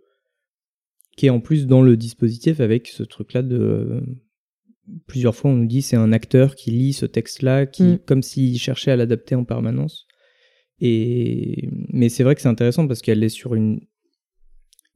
[1.16, 4.00] qui est en plus dans le dispositif avec ce truc-là de euh,
[5.06, 7.98] plusieurs fois on nous dit c'est un acteur qui lit ce texte-là, qui Mm.
[8.06, 10.06] comme s'il cherchait à l'adapter en permanence.
[10.80, 13.80] Et mais c'est vrai que c'est intéressant parce qu'elle est sur une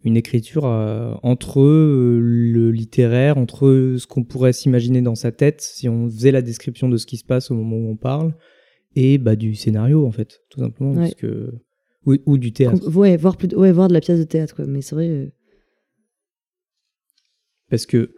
[0.05, 5.61] une écriture euh, entre euh, le littéraire, entre ce qu'on pourrait s'imaginer dans sa tête
[5.61, 8.35] si on faisait la description de ce qui se passe au moment où on parle,
[8.97, 10.97] et bah du scénario en fait, tout simplement, Ouais.
[11.05, 11.53] parce que
[12.05, 14.67] ou, ou du théâtre, Ouais, voir plus, ouais, voir de la pièce de théâtre quoi.
[14.67, 15.09] Mais c'est vrai.
[15.09, 15.27] euh,
[17.71, 18.12] parce que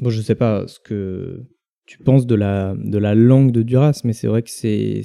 [0.00, 1.44] bon, je sais pas ce que
[1.86, 5.02] tu penses de la de la langue de Duras, mais c'est vrai que c'est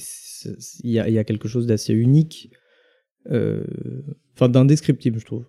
[0.84, 2.50] il y a, y a quelque chose d'assez unique,
[3.30, 5.46] enfin d'indescriptible, je trouve.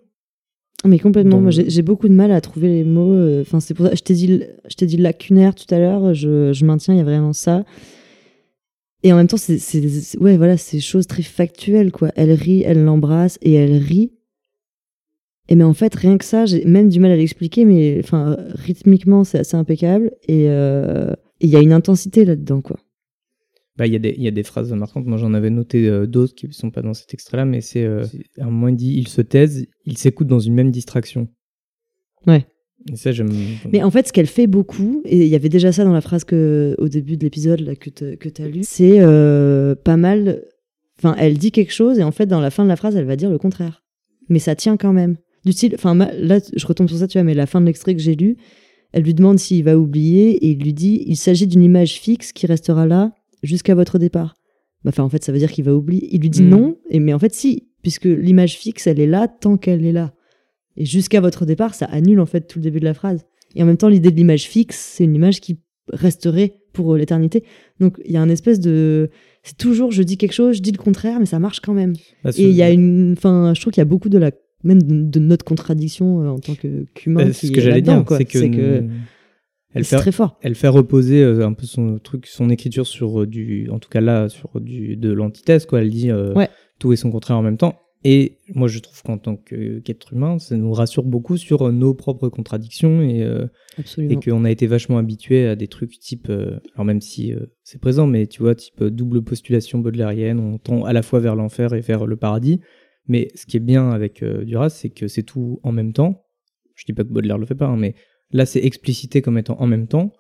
[0.85, 1.41] Mais complètement.
[1.41, 3.13] Moi, j'ai beaucoup de mal à trouver les mots.
[3.13, 3.95] euh, Enfin, c'est pour ça.
[3.95, 6.15] Je t'ai dit, je t'ai dit lacunaire tout à l'heure.
[6.15, 6.95] Je, je maintiens.
[6.95, 7.65] Il y a vraiment ça.
[9.03, 9.59] Et en même temps, c'est,
[10.19, 12.11] ouais, voilà, c'est choses très factuelles, quoi.
[12.17, 14.13] Elle rit, elle l'embrasse et elle rit.
[15.51, 18.39] Et mais en fait, rien que ça, j'ai même du mal à l'expliquer, mais enfin,
[18.55, 20.11] rythmiquement, c'est assez impeccable.
[20.27, 22.79] Et euh, et il y a une intensité là-dedans, quoi.
[23.77, 25.05] Bah, il y, a des- il y a des phrases marquantes.
[25.07, 27.85] Moi, j'en avais noté euh, d'autres qui ne sont pas dans cet extrait-là, mais c'est
[27.85, 28.05] euh,
[28.39, 31.27] à un moment, il dit ils se taisent, ils s'écoutent dans une même distraction.
[32.27, 32.47] Ouais.
[32.93, 33.31] Et ça, j'aime.
[33.73, 36.01] Mais en fait, ce qu'elle fait beaucoup, et il y avait déjà ça dans la
[36.03, 37.91] phrase que, au début de l'épisode que
[38.29, 40.43] tu as lu, c'est euh, pas mal.
[40.99, 43.07] Enfin, elle dit quelque chose, et en fait, dans la fin de la phrase, elle
[43.07, 43.83] va dire le contraire.
[44.29, 45.17] Mais ça tient quand même.
[45.45, 47.95] Du style, enfin, là, je retombe sur ça, tu vois, mais la fin de l'extrait
[47.95, 48.37] que j'ai lu,
[48.93, 52.33] elle lui demande s'il va oublier, et il lui dit il s'agit d'une image fixe
[52.33, 53.13] qui restera là
[53.45, 54.35] jusqu'à votre départ.
[54.85, 56.09] Bah, Enfin, en fait, ça veut dire qu'il va oublier.
[56.13, 56.49] Il lui dit Mhm.
[56.51, 59.93] non, et, mais en fait, si, puisque l'image fixe, elle est là tant qu'elle est
[59.93, 60.13] là.
[60.77, 63.25] Et jusqu'à votre départ, ça annule en fait tout le début de la phrase.
[63.55, 65.59] Et en même temps, l'idée de l'image fixe, c'est une image qui
[65.93, 67.45] resterait pour euh, l'éternité.
[67.79, 69.11] Donc il y a un espèce de.
[69.45, 71.93] C'est toujours, je dis quelque chose, je dis le contraire, mais ça marche quand même.
[72.25, 73.13] Bah, Et il y a une.
[73.17, 74.33] Enfin, je trouve qu'il y a beaucoup de la
[74.65, 77.27] même de, de notre contradiction euh, en tant que qu'humain.
[77.27, 78.85] Bah, c'est ce que j'allais dire, c'est que,
[79.75, 80.39] elle fait, très fort.
[80.43, 83.89] elle fait reposer euh, un peu son truc, son écriture sur euh, du, en tout
[83.91, 85.81] cas là, sur du de l'antithèse quoi.
[85.81, 86.49] Elle dit euh, Ouais.
[86.79, 87.81] tout et son contraire en même temps.
[88.07, 92.29] Et moi, je trouve qu'en tant qu'être humain, ça nous rassure beaucoup sur nos propres
[92.29, 93.27] contradictions et,
[93.99, 97.33] et qu'on a été vachement habitué à des trucs type, alors même si
[97.63, 101.35] c'est présent, mais tu vois, type double postulation baudelairienne, on tend à la fois vers
[101.35, 102.61] l'enfer et vers le paradis.
[103.09, 106.27] Mais ce qui est bien avec Duras, c'est que c'est tout en même temps.
[106.75, 107.95] Je dis pas que Baudelaire le fait pas, hein, mais
[108.35, 110.13] là, c'est explicité comme étant en même temps.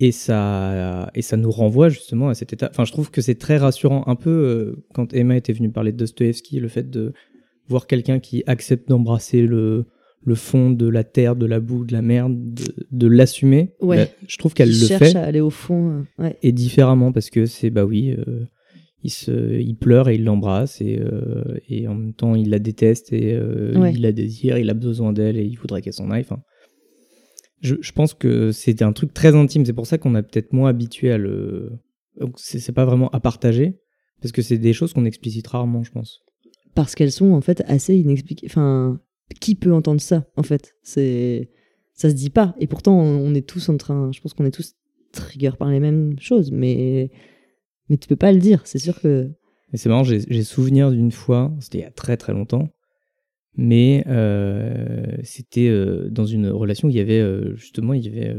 [0.00, 2.68] Et ça, et ça nous renvoie justement à cet état.
[2.70, 4.02] Enfin, je trouve que c'est très rassurant.
[4.08, 7.12] Un peu euh, quand Emma était venue parler de Dostoevsky, le fait de
[7.68, 9.84] voir quelqu'un qui accepte d'embrasser le,
[10.24, 13.74] le fond de la terre, de la boue, de la merde, de, de l'assumer.
[13.80, 13.96] Ouais.
[13.98, 16.04] Bah, je trouve qu'elle le cherche fait à aller au fond.
[16.18, 16.36] euh, ouais.
[16.42, 18.46] et différemment parce que c'est bah oui euh,
[19.04, 22.58] il se il pleure et il l'embrasse et euh, et en même temps il la
[22.58, 23.38] déteste et
[23.76, 23.92] Ouais.
[23.94, 26.40] il la désire il a besoin d'elle et il voudrait qu'elle s'en aille enfin
[27.62, 30.52] je, je pense que c'était un truc très intime c'est pour ça qu'on a peut-être
[30.52, 31.72] moins habitué à le
[32.36, 33.78] c'est c'est pas vraiment à partager
[34.20, 36.20] parce que c'est des choses qu'on explicite rarement je pense
[36.74, 38.46] Parce qu'elles sont en fait assez inexpliquées.
[38.48, 39.00] Enfin,
[39.40, 40.74] qui peut entendre ça en fait?
[40.82, 41.50] C'est
[41.94, 42.54] ça se dit pas.
[42.58, 44.10] Et pourtant, on est tous en train.
[44.12, 44.74] Je pense qu'on est tous
[45.12, 47.10] trigger par les mêmes choses, mais
[47.88, 48.62] mais tu peux pas le dire.
[48.64, 49.30] C'est sûr que
[49.72, 52.70] Et c'est marrant, j'ai souvenir d'une fois, c'était il y a très très longtemps,
[53.54, 58.08] mais euh, c'était euh, dans une relation où il y avait euh, justement il y
[58.08, 58.34] avait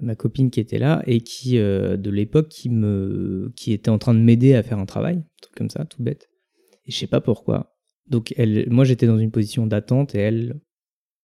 [0.00, 4.14] ma copine qui était là et qui de l'époque qui me qui était en train
[4.14, 6.28] de m'aider à faire un travail, un truc comme ça, tout bête.
[6.84, 7.76] Et je sais pas pourquoi.
[8.06, 10.60] Donc elle, moi j'étais dans une position d'attente et elle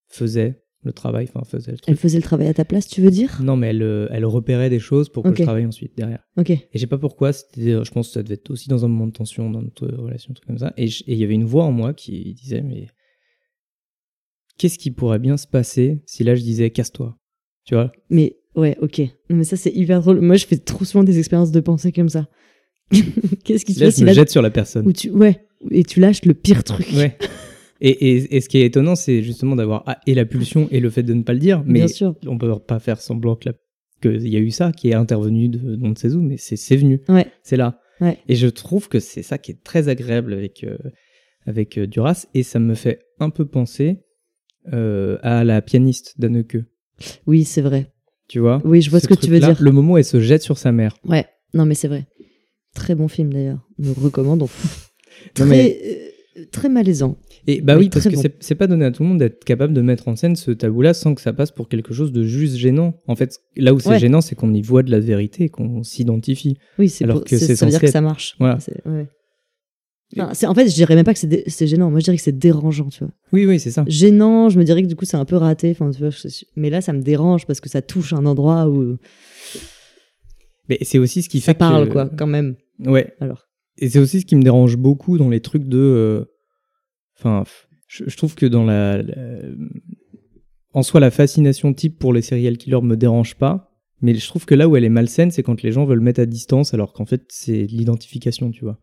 [0.08, 1.96] faisait le travail, enfin faisait le elle truc.
[1.98, 3.40] faisait le travail à ta place, tu veux dire?
[3.42, 6.26] Non mais elle, euh, elle repérait des choses pour que je travaille ensuite derrière.
[6.36, 6.50] Ok.
[6.50, 8.84] Et je sais pas pourquoi, c'était, euh, je pense que ça devait être aussi dans
[8.84, 10.72] un moment de tension dans notre relation, un truc comme ça.
[10.76, 12.88] Et il y avait une voix en moi qui disait, mais
[14.58, 17.16] qu'est-ce qui pourrait bien se passer si là je disais casse-toi?
[17.64, 17.92] Tu vois?
[18.10, 19.02] Mais ouais, ok.
[19.30, 20.20] Mais ça c'est hyper drôle.
[20.20, 22.28] Moi, je fais trop souvent des expériences de pensée comme ça.
[23.44, 24.86] Qu'est-ce qui se Là, passe je si me là jette sur la personne.
[24.86, 26.88] où tu ouais et tu lâches le pire truc.
[26.94, 27.16] Ouais.
[27.84, 30.78] Et, et, et ce qui est étonnant, c'est justement d'avoir ah, et la pulsion et
[30.80, 31.62] le fait de ne pas le dire.
[31.66, 32.14] Mais Bien sûr.
[32.26, 33.54] on peut pas faire semblant que la-
[34.00, 36.76] qu'il y a eu ça, qui est intervenu de, on ne sait où, mais c'est
[36.76, 37.00] venu.
[37.08, 37.26] Ouais.
[37.42, 37.80] C'est là.
[38.00, 38.18] Ouais.
[38.28, 40.76] Et je trouve que c'est ça qui est très agréable avec, euh,
[41.46, 42.26] avec euh, Duras.
[42.34, 43.98] Et ça me fait un peu penser
[44.72, 46.56] euh, à la pianiste d'Anneke.
[47.26, 47.92] Oui, c'est vrai.
[48.28, 48.60] Tu vois?
[48.64, 49.56] Oui, je vois ce, que tu veux dire.
[49.60, 50.96] Le moment où elle se jette sur sa mère.
[51.04, 51.26] Ouais.
[51.54, 52.06] Non, mais c'est vrai.
[52.74, 53.60] Très bon film d'ailleurs.
[53.78, 54.48] Nous recommandons.
[55.38, 55.78] Non, Très, mais-
[56.38, 57.16] euh, très malaisant.
[57.48, 58.22] Et bah Mais oui, parce très que bon.
[58.40, 60.94] c'est- pas donné à tout le monde d'être capable de mettre en scène ce tabou-là
[60.94, 62.94] sans que ça passe pour quelque chose de juste gênant.
[63.08, 63.98] En fait, là où c'est Ouais.
[63.98, 66.56] gênant, c'est qu'on y voit de la vérité, qu'on s'identifie.
[66.78, 68.36] Oui, c'est Alors pour- que c'est- c'est ça veut dire que ça marche.
[68.38, 68.58] Voilà.
[68.86, 69.06] Ouais.
[70.16, 71.90] En fait, je dirais même pas que c'est gênant.
[71.90, 73.12] Moi, je dirais que c'est dérangeant, tu vois.
[73.32, 73.82] Oui, oui, c'est ça.
[73.88, 75.70] Gênant, je me dirais que du coup, c'est un peu raté.
[75.70, 78.68] Enfin, tu vois, je- mais là, ça me dérange parce que ça touche un endroit
[78.68, 78.98] où
[80.68, 81.92] Mais c'est aussi ce qui ça fait parle, que...
[81.92, 82.54] quoi, quand même.
[82.84, 83.12] Ouais.
[83.20, 83.46] Alors.
[83.78, 85.78] Et c'est aussi ce qui me dérange beaucoup dans les trucs de.
[85.78, 86.24] euh,
[87.18, 87.44] Enfin,
[87.86, 89.42] je, je trouve que dans la, la-
[90.74, 93.68] En soi, la fascination type pour les serial killers me dérange pas.
[94.00, 96.20] Mais je trouve que là où elle est malsaine, c'est quand les gens veulent mettre
[96.20, 98.78] à distance alors qu'en fait, c'est de l'identification, tu vois.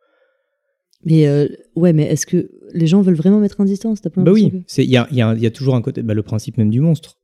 [1.03, 4.21] Mais euh, ouais, mais est-ce que les gens veulent vraiment mettre en distance T'as pas
[4.21, 6.03] Bah oui, il y y y a toujours un côté.
[6.03, 7.17] Bah, le principe même du monstre.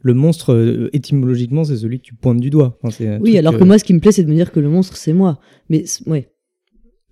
[0.00, 2.78] Le monstre, euh, étymologiquement, c'est celui que tu pointes du doigt.
[2.82, 4.52] Enfin, un Oui, alors euh, que moi, ce qui me plaît, c'est de me dire
[4.52, 5.40] que le monstre, c'est moi.
[5.70, 6.30] Mais ouais,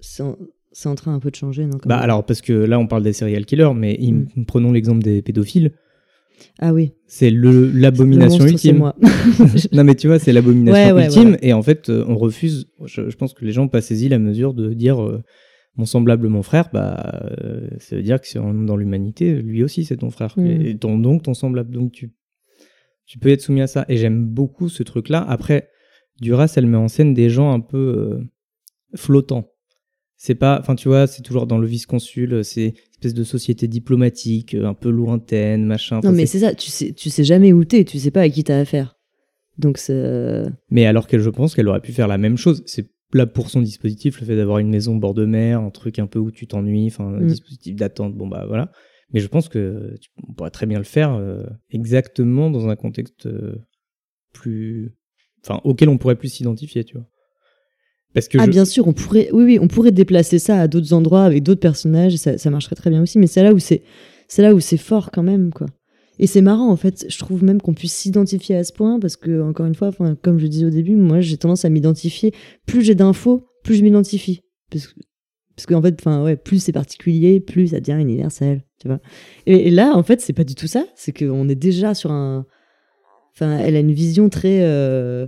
[0.01, 0.37] c'est en,
[0.79, 3.03] c'est en train un peu de changer, non Bah alors, parce que là, on parle
[3.03, 5.73] des serial killers, mais im- prenons l'exemple des pédophiles.
[6.59, 8.77] Ah oui, C'est le l'abomination ultime.
[8.77, 8.95] moi.
[9.73, 12.69] non mais tu vois, c'est l'abomination Ouais, ouais, ultime et en fait euh, on refuse.
[12.85, 15.23] Je, je pense que les gens n'ont pas saisi la mesure de dire euh,
[15.77, 16.69] mon semblable, mon frère.
[16.75, 20.35] Bah euh, ça veut dire que c'est en- dans l'humanité, lui aussi c'est ton frère
[20.37, 20.47] Mm.
[20.61, 21.71] et ton, donc ton semblable.
[21.73, 22.13] Donc tu
[23.07, 23.87] tu peux être soumis à ça.
[23.89, 25.25] Et j'aime beaucoup ce truc-là.
[25.27, 25.71] Après,
[26.21, 28.21] Duras, elle met en scène des gens un peu euh,
[28.95, 29.49] flottants.
[30.27, 33.69] C'est pas, enfin tu vois, c'est toujours dans le vice-consul, c'est une espèce de société
[33.69, 36.01] diplomatique, euh, un peu lointaine, machin.
[36.03, 38.23] non, mais c'est- c'est ça, tu sais, tu sais jamais où t'es, tu sais pas
[38.23, 38.97] à qui t'as affaire.
[39.59, 40.43] Donc c'est.
[40.69, 42.65] Mais alors que je pense qu'elle aurait pu faire la même chose.
[42.67, 46.01] C'est là pour son dispositif, le fait d'avoir une maison bord de mer, un truc
[46.01, 47.27] un peu où tu t'ennuies, enfin un Mm.
[47.29, 48.73] dispositif d'attente, bon bah voilà.
[49.13, 52.75] Mais je pense que tu, on pourrait très bien le faire euh, exactement dans un
[52.75, 53.55] contexte euh,
[54.33, 54.93] plus,
[55.45, 57.07] enfin auquel on pourrait plus s'identifier, tu vois.
[58.17, 60.69] Parce que Ah je- bien sûr, on pourrait, oui oui, on pourrait déplacer ça à
[60.69, 63.19] d'autres endroits avec d'autres personnages, et ça, ça marcherait très bien aussi.
[63.19, 63.83] Mais c'est là où c'est,
[64.27, 65.67] c'est là où c'est fort quand même, quoi.
[66.19, 67.05] Et c'est marrant en fait.
[67.11, 69.91] Je trouve même qu'on puisse s'identifier à ce point parce que encore une fois,
[70.23, 72.33] comme je disais au début, moi j'ai tendance à m'identifier.
[72.65, 74.41] Plus j'ai d'infos, plus je m'identifie.
[74.71, 74.95] Parce que
[75.55, 78.99] Parce qu'en fait, enfin, ouais, plus c'est particulier, plus ça devient universel, tu vois.
[79.45, 80.87] Et, et là, en fait, c'est pas du tout ça.
[80.95, 82.47] C'est qu'on est déjà sur un.
[83.35, 84.61] Enfin, elle a une vision très.
[84.63, 85.27] euh,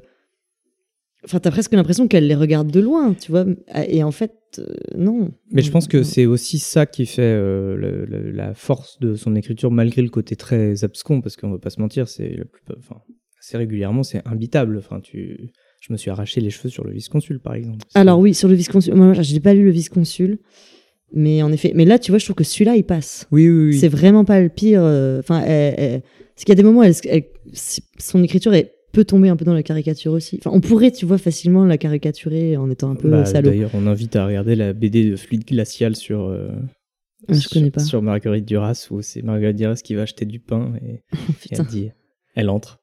[1.25, 3.45] Enfin, t'as presque l'impression qu'elle les regarde de loin, tu vois.
[3.89, 5.31] Et en fait, euh, non.
[5.51, 9.15] Mais je pense que c'est aussi ça qui fait euh, le- le- la force de
[9.15, 12.39] son écriture, malgré le côté très abscon, parce qu'on va pas se mentir, c'est
[12.79, 13.01] enfin,
[13.41, 14.79] assez régulièrement, c'est imbitable.
[14.79, 15.51] Enfin, tu,
[15.81, 17.79] je me suis arraché les cheveux sur le vice-consul, par exemple.
[17.89, 18.95] C'est- Alors oui, sur le vice-consul.
[18.95, 20.39] Moi, j'ai pas lu le vice-consul.
[21.15, 23.27] Mais en effet, mais là, tu vois, je trouve que celui-là, il passe.
[23.33, 23.79] oui, oui, oui.
[23.79, 24.83] C'est vraiment pas le pire.
[24.85, 27.25] euh, Enfin, parce qu'il y a des moments, elle, elle-
[27.99, 30.39] son écriture est, peut tomber un peu dans la caricature aussi.
[30.41, 33.49] Enfin, on pourrait, tu vois, facilement la caricaturer en étant un peu Bah, salaud.
[33.51, 36.49] D'ailleurs, on invite à regarder la BD de Fluide Glacial sur, euh,
[37.29, 37.79] Ah, je sur, connais pas.
[37.81, 41.03] sur Marguerite Duras, où c'est Marguerite Duras qui va acheter du pain et,
[41.53, 41.91] elle dit,
[42.35, 42.81] elle entre.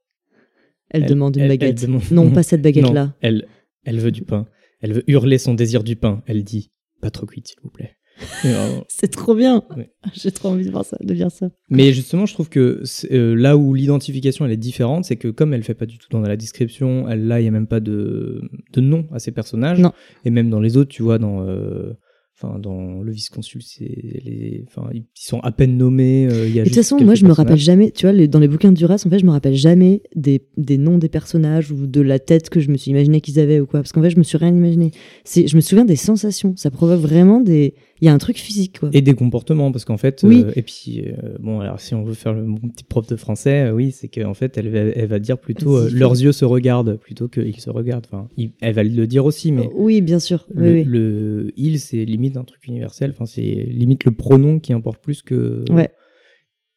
[0.90, 1.82] elle, elle- demande une elle- elle baguette.
[1.82, 3.14] demande- Non, pas cette baguette-là.
[3.22, 3.48] elle,
[3.84, 4.48] elle veut du pain.
[4.80, 6.24] Elle veut hurler son désir du pain.
[6.28, 7.98] Elle dit, pas trop cuite, s'il vous plaît.
[8.44, 9.64] Vraiment, C'est trop bien.
[9.76, 9.90] Ouais.
[10.14, 11.50] J'ai trop envie de voir ça, de lire ça.
[11.70, 15.54] Mais justement, je trouve que euh, là où l'identification elle est différente, c'est que comme
[15.54, 17.80] elle fait pas du tout dans la description, elle, là il y a même pas
[17.80, 18.42] de,
[18.74, 19.80] de nom à ces personnages.
[19.80, 19.92] Non.
[20.24, 21.94] Et même dans les autres, tu vois, dans, euh,
[22.38, 26.28] enfin dans le vice-consul, c'est les, enfin ils sont à peine nommés.
[26.28, 28.12] euh, il y a Et de toute façon, moi, je me rappelle jamais, tu vois,
[28.14, 30.98] les- dans les bouquins de Duras, en fait, je me rappelle jamais des, des noms
[30.98, 33.80] des personnages ou de la tête que je me suis imaginé qu'ils avaient ou quoi.
[33.82, 34.92] Parce qu'en fait, je me suis rien imaginé.
[35.24, 36.54] C'est, je me souviens des sensations.
[36.58, 37.74] Ça provoque vraiment des.
[38.02, 38.90] Il y a un truc physique, quoi.
[38.92, 40.44] Et des comportements, parce qu'en fait, Oui.
[40.46, 43.16] euh, et puis, euh, bon, alors si on veut faire le mon petit prof de
[43.16, 46.98] français, oui, c'est qu'en fait, elle, va- elle va dire plutôt leurs yeux se regardent
[46.98, 48.06] plutôt qu'ils se regardent.
[48.12, 50.46] Enfin, il- elle va le dire aussi, mais Oui, bien sûr.
[50.54, 50.84] Oui, le, oui.
[50.84, 53.12] le il, c'est limite un truc universel.
[53.12, 55.90] Enfin, c'est limite le pronom qui importe plus que, Ouais.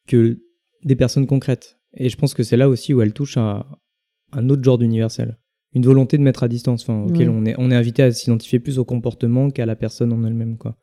[0.07, 0.39] que
[0.83, 1.77] des personnes concrètes.
[1.95, 3.65] Et je pense que c'est là aussi où elle touche à
[4.31, 5.37] un autre genre d'universel.
[5.73, 7.35] Une volonté de mettre à distance, enfin, auquel Ouais.
[7.37, 10.57] on, est, on est invité à s'identifier plus au comportement qu'à la personne en elle-même,
[10.57, 10.77] quoi.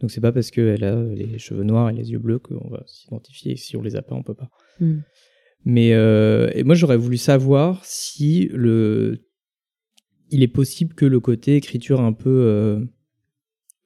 [0.00, 2.82] Donc c'est pas parce qu'elle a les cheveux noirs et les yeux bleus qu'on va
[2.86, 3.56] s'identifier.
[3.56, 4.48] Si on les a pas, on peut pas.
[4.80, 5.00] Hmm.
[5.64, 9.24] Mais euh, et moi j'aurais voulu savoir si le
[10.30, 12.84] il est possible que le côté écriture un peu euh,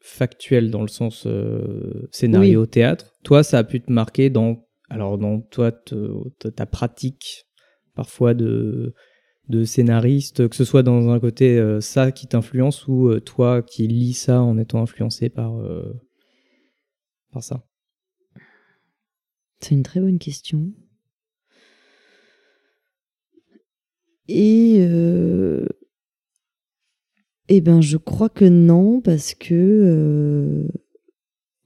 [0.07, 5.19] factuel dans le sens euh, scénario théâtre, toi ça a pu te marquer dans alors
[5.19, 7.47] dans toi te- ta pratique
[7.95, 8.95] parfois de
[9.49, 13.63] de scénariste, que ce soit dans un côté euh, ça qui t'influence ou euh, toi
[13.63, 15.53] qui lis ça en étant influencé par
[17.33, 17.65] par ça?
[19.61, 20.73] C'est une très bonne question.
[24.29, 24.87] Et
[27.49, 30.69] eh ben, je crois que non, parce que euh,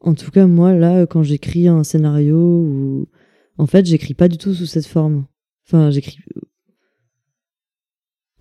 [0.01, 3.09] en tout cas moi là, quand j'écris un scénario, ou
[3.59, 5.27] en fait, j'écris pas du tout sous cette forme.
[5.67, 6.19] Enfin, j'écris.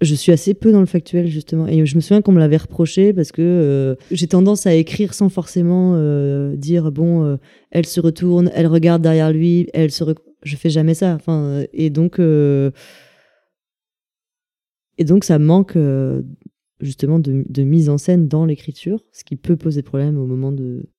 [0.01, 2.55] Je suis assez peu dans le factuel justement, et je me souviens qu'on me l'avait
[2.57, 7.37] reproché parce que euh, j'ai tendance à écrire sans forcément euh, dire bon.
[7.71, 10.03] elle se retourne, elle regarde derrière lui, elle se.
[10.43, 11.15] Je fais jamais ça.
[11.15, 12.17] Enfin, et donc,
[14.97, 15.77] et donc ça manque
[16.79, 20.51] justement de, de mise en scène dans l'écriture, ce qui peut poser problème au moment
[20.51, 20.89] de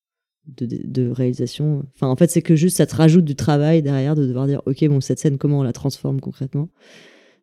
[0.46, 1.84] de, réalisation.
[1.94, 4.62] Enfin, en fait, c'est que juste ça te rajoute du travail derrière de devoir dire
[4.66, 6.68] ok bon cette scène comment on la transforme concrètement?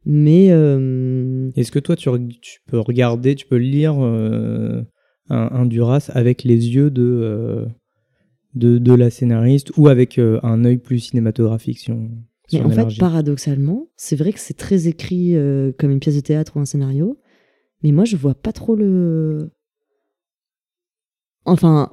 [0.05, 2.09] Mais euh, Est-ce que toi, tu,
[2.67, 4.81] peux regarder, tu peux lire euh,
[5.29, 7.65] un, un Duras avec les yeux de, euh,
[8.53, 12.09] de, de la scénariste ou avec un œil plus cinématographique si on,
[12.47, 15.35] si Mais on en fait, paradoxalement, c'est vrai que c'est très écrit
[15.77, 17.17] comme une pièce de théâtre ou un scénario,
[17.83, 19.51] mais moi, je vois pas trop le.
[21.45, 21.91] Enfin,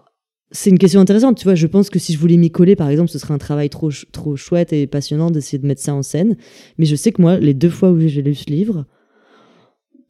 [0.51, 1.55] c'est une question intéressante, tu vois.
[1.55, 3.91] Je pense que si je voulais m'y coller, par exemple, ce serait un travail trop,
[3.91, 6.37] ch- trop chouette et passionnant d'essayer de mettre ça en scène.
[6.79, 8.87] Mais je sais que moi, les deux fois où j'ai lu ce livre,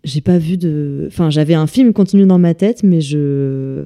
[0.02, 1.04] j'ai pas vu de.
[1.08, 3.84] Enfin, j'avais un film continu dans ma tête, mais je.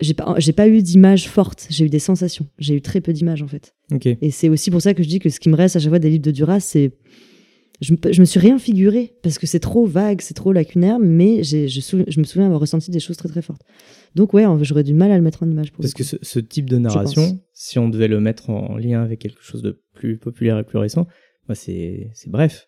[0.00, 2.46] J'ai pas, j'ai pas eu d'images fortes, j'ai eu des sensations.
[2.58, 3.74] J'ai eu très peu d'images en fait.
[4.22, 5.90] Et c'est aussi pour ça que je dis que ce qui me reste à chaque
[5.90, 6.92] fois des livres de Duras, c'est.
[7.80, 10.98] Je me, je me suis rien figuré parce que c'est trop vague, c'est trop lacunaire,
[10.98, 13.62] mais je, sou- je me souviens avoir ressenti des choses très très fortes.
[14.14, 16.40] Donc, ouais, j'aurais du mal à le mettre en image pour Parce que ce, ce
[16.40, 20.18] type de narration, si on devait le mettre en lien avec quelque chose de plus
[20.18, 21.06] populaire et plus récent,
[21.48, 22.66] bah c'est bref.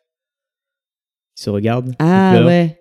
[1.39, 2.79] Il se regarde, il Ah ouais,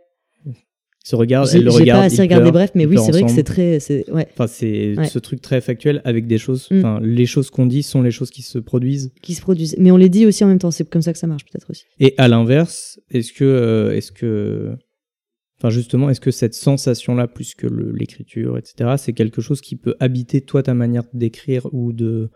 [1.03, 3.23] se regarde, j'ai elle le j'ai regarde, pas assez regardé bref, mais oui, c'est vrai
[3.23, 3.79] que c'est très.
[4.11, 5.07] Ouais, Enfin, c'est Ouais.
[5.07, 6.67] ce truc très factuel avec des choses.
[6.69, 6.77] Mm.
[6.77, 9.11] Enfin, les choses qu'on dit sont les choses qui se produisent.
[9.21, 9.75] qui se produisent.
[9.79, 11.69] Mais on les dit aussi en même temps, c'est comme ça que ça marche peut-être
[11.69, 11.85] aussi.
[11.99, 14.75] Et à l'inverse, est-ce que, euh, est-ce que,
[15.57, 19.95] enfin justement, est-ce que cette sensation-là, plus que l'écriture, etc., c'est quelque chose qui peut
[19.99, 22.29] habiter toi ta manière d'écrire ou de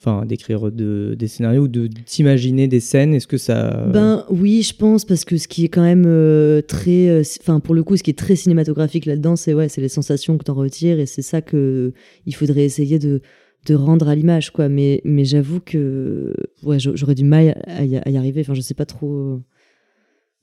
[0.00, 3.86] Enfin, d'écrire de, des scénarios ou de t'imaginer des scènes Est-ce que ça.
[3.90, 7.08] Ben oui, je pense, parce que ce qui est quand même euh, très.
[7.08, 9.88] euh, Enfin, pour le coup, ce qui est très cinématographique là-dedans, c'est ouais, c'est les
[9.88, 11.94] sensations que t'en retires et c'est ça que
[12.26, 13.22] il faudrait essayer de,
[13.66, 14.68] de rendre à l'image, quoi.
[14.68, 16.34] Mais, mais j'avoue que
[16.64, 18.42] ouais, j'a- j'aurais du mal à y, à y arriver.
[18.42, 19.40] Enfin, je sais pas trop.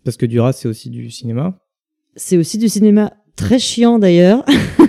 [0.04, 1.60] Parce que Duras, c'est aussi du cinéma?
[2.16, 4.44] C'est aussi du cinéma très chiant d'ailleurs.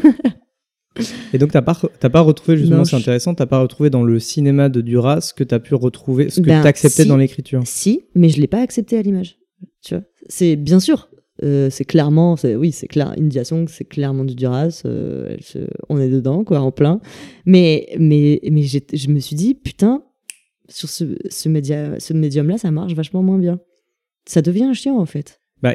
[1.32, 4.68] Et donc, t'as pas, pas retrouvé, justement, c'est intéressant, t'as pas retrouvé dans le cinéma
[4.68, 7.08] de Duras ce que t'as pu retrouver, ce que Ben, t'acceptais si.
[7.08, 7.62] dans l'écriture.
[7.64, 9.38] si, mais je l'ai pas accepté à l'image.
[9.82, 11.08] Tu vois, c'est bien sûr.
[11.42, 13.14] euh, c'est clairement, c'est, oui, c'est clair.
[13.18, 14.82] India Song, c'est clairement du Duras.
[14.84, 17.00] euh, se- on est dedans, quoi, en plein.
[17.46, 20.02] Mais, mais, mais je me suis dit, putain,
[20.68, 23.58] sur ce, ce, média, ce médium-là, ça marche vachement moins bien.
[24.26, 25.40] Ça devient chiant, en fait.
[25.62, 25.74] Bah,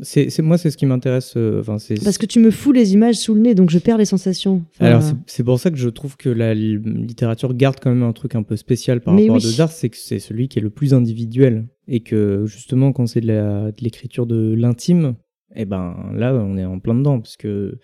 [0.00, 1.34] c'est, c'est- moi, c'est ce qui m'intéresse.
[1.36, 1.62] euh.
[1.64, 4.62] Parce que tu me fous les images sous le nez, donc je perds les sensations.
[4.74, 7.90] Enfin, Alors, c'est- c'est pour ça que je trouve que la li- littérature garde quand
[7.90, 9.42] même un truc un peu spécial par Mais rapport oui.
[9.42, 11.66] à Dezart, c'est que c'est celui qui est le plus individuel.
[11.88, 15.14] Et que, justement, quand c'est de, la- de l'écriture de l'intime,
[15.56, 17.18] eh ben, là, on est en plein dedans.
[17.20, 17.78] Parce que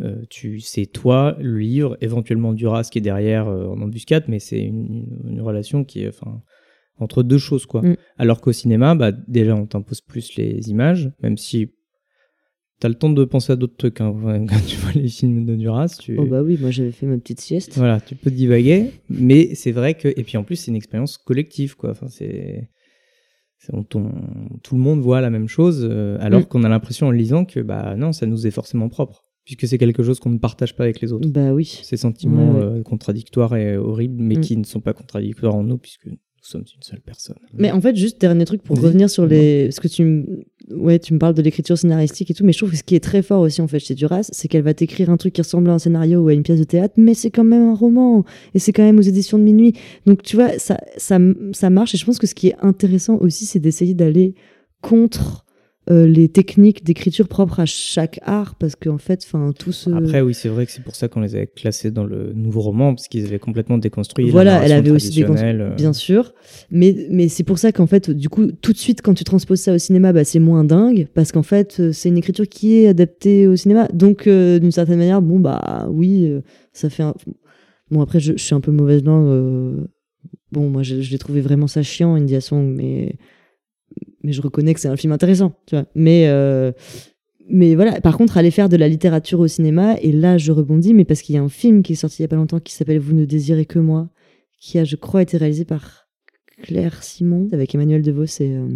[0.00, 4.40] euh, tu, c'est toi, le livre, éventuellement Duras qui est derrière euh, en embuscade, mais
[4.40, 6.40] c'est une, une relation qui est, enfin,
[6.98, 7.82] entre deux choses, quoi.
[7.82, 7.96] Mm.
[8.18, 11.70] Alors qu'au cinéma, bah, déjà, on t'impose plus les images, même si
[12.80, 14.00] t'as le temps de penser à d'autres trucs.
[14.00, 14.12] hein.
[14.48, 16.16] Quand tu vois les films de Duras, tu...
[16.18, 17.76] Oh bah oui, moi j'avais fait ma petite sieste.
[17.76, 21.16] Voilà, tu peux divaguer, mais c'est vrai que et puis en plus c'est une expérience
[21.18, 21.90] collective quoi.
[21.90, 22.68] Enfin c'est
[23.72, 26.44] on- on- tout le monde voit la même chose euh, alors Mm.
[26.46, 29.78] qu'on a l'impression en lisant que bah non ça nous est forcément propre puisque c'est
[29.78, 31.28] quelque chose qu'on ne partage pas avec les autres.
[31.28, 31.64] Bah oui.
[31.84, 32.78] Ces sentiments Ouais, ouais.
[32.78, 34.40] euh, contradictoires et horribles mais Mm.
[34.40, 36.08] qui ne sont pas contradictoires en nous puisque
[36.44, 37.36] nous sommes une seule personne.
[37.54, 39.66] Mais en fait, juste dernier truc pour revenir sur les.
[39.66, 40.26] Parce que tu, m-
[40.70, 42.96] ouais, tu me parles de l'écriture scénaristique et tout, mais je trouve que ce qui
[42.96, 45.40] est très fort aussi en fait chez Duras, c'est qu'elle va t'écrire un truc qui
[45.40, 47.74] ressemble à un scénario ou à une pièce de théâtre, mais c'est quand même un
[47.74, 48.24] roman
[48.54, 49.74] et c'est quand même aux éditions de minuit.
[50.04, 51.18] Donc tu vois, ça, ça,
[51.52, 54.34] ça marche et je pense que ce qui est intéressant aussi, c'est d'essayer d'aller
[54.80, 55.41] contre
[55.90, 59.90] euh, les techniques d'écriture propres à chaque art, parce qu'en fait, enfin, tout ce.
[59.90, 62.60] Après oui c'est vrai que c'est pour ça qu'on les avait classés dans le nouveau
[62.60, 64.26] roman parce qu'ils avaient complètement déconstruit.
[64.26, 66.34] la Voilà, elle avait aussi traditionnelle, euh, Bien sûr,
[66.70, 69.60] mais, mais c'est pour ça qu'en fait, du coup, tout de suite, quand tu transposes
[69.60, 72.76] ça au cinéma, bah, c'est moins dingue, parce qu'en fait, euh, c'est une écriture qui
[72.76, 73.88] est adaptée au cinéma.
[73.92, 76.40] Donc, euh, d'une certaine manière, bon, bah oui, euh,
[76.72, 77.14] ça fait un...
[77.90, 79.86] Bon, après, je, je suis un peu mauvaise langue.
[80.50, 83.16] Bon, moi, je, je l'ai trouvé vraiment ça chiant, India Song, mais,
[84.22, 85.86] mais je reconnais que c'est un film intéressant, tu vois.
[85.94, 86.72] Mais, euh,
[87.48, 90.94] mais voilà, par contre, aller faire de la littérature au cinéma, et là, je rebondis,
[90.94, 92.60] mais parce qu'il y a un film qui est sorti il y a pas longtemps
[92.60, 94.08] qui s'appelle Vous ne désirez que moi,
[94.60, 96.08] qui a, je crois, été réalisé par
[96.62, 98.54] Claire Simon, avec Emmanuel Devos et.
[98.54, 98.68] euh,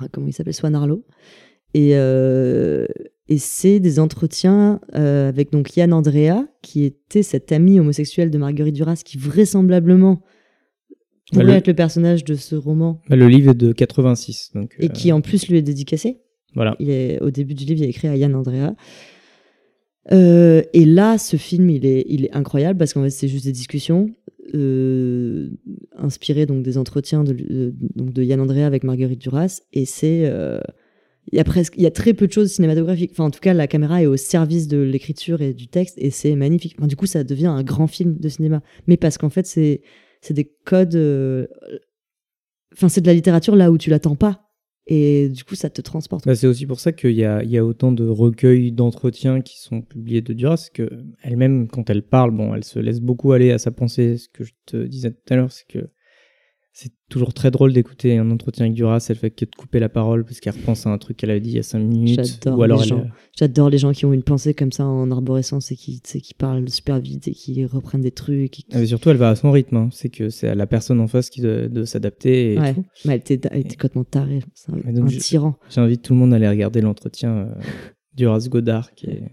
[0.00, 1.04] ah, comment il s'appelle Swan Arlo.
[1.72, 2.86] Et, euh,
[3.28, 8.74] et c'est des entretiens avec donc Yann Andrea, qui était cet ami homosexuel de Marguerite
[8.74, 10.22] Duras, qui vraisemblablement
[11.30, 14.50] pourrait Bah, le- être le personnage de ce roman, bah, le livre est de 86
[14.54, 16.18] donc et euh, qui en plus lui est dédicacé.
[16.54, 16.76] voilà.
[16.80, 18.74] Il est, au début du livre, il est écrit à Yann Andrea.
[20.12, 23.44] Euh, et là, ce film, il est, il est incroyable parce qu'en fait, c'est juste
[23.44, 24.10] des discussions
[24.54, 25.50] euh,
[25.96, 29.60] inspirées donc des entretiens de, de- donc de Yann Andrea avec Marguerite Duras.
[29.72, 30.58] Et c'est, euh,
[31.30, 33.10] il y a presque, il y a très peu de choses cinématographiques.
[33.12, 36.10] Enfin, en tout cas, la caméra est au service de l'écriture et du texte, et
[36.10, 36.74] c'est magnifique.
[36.78, 38.62] Enfin, du coup, ça devient un grand film de cinéma.
[38.88, 39.82] Mais parce qu'en fait, c'est,
[40.20, 40.94] c'est des codes.
[40.94, 41.46] euh,
[42.72, 44.46] Enfin, c'est de la littérature là où tu l'attends pas.
[44.86, 46.24] Et du coup, ça te transporte.
[46.26, 49.82] Bah, c'est aussi pour ça qu'il y y a autant de recueils d'entretiens qui sont
[49.82, 50.88] publiés de Duras, que
[51.22, 54.16] elle-même, quand elle parle, bon, elle se laisse beaucoup aller à sa pensée.
[54.16, 55.90] Ce que je te disais tout à l'heure, c'est que
[56.72, 59.04] c'est toujours très drôle d'écouter un entretien avec Duras.
[59.10, 61.40] Elle fait que de couper la parole parce qu'elle repense à un truc qu'elle avait
[61.40, 62.20] dit il y a cinq minutes.
[62.44, 63.12] J'adore les elle.
[63.36, 66.68] J'adore les gens qui ont une pensée comme ça en arborescence et qui, qui parlent
[66.68, 68.58] super vite et qui reprennent des trucs.
[68.60, 69.76] et qui- Ah, mais surtout, elle va à son rythme.
[69.76, 69.88] hein.
[69.90, 72.54] C'est que c'est à la personne en face qui doit de s'adapter.
[72.54, 72.74] et Ouais.
[72.74, 72.84] tout.
[73.04, 74.40] Mais elle était, elle était complètement tarée.
[74.54, 75.56] C'est un, donc, tyran.
[75.70, 77.54] J'invite tout le monde à aller regarder l'entretien euh,
[78.16, 79.24] Duras Godard qui est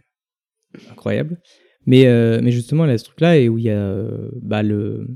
[0.92, 1.40] incroyable.
[1.86, 4.64] Mais, euh, mais justement, elle a ce truc-là et où il y a euh, bah,
[4.64, 5.08] le,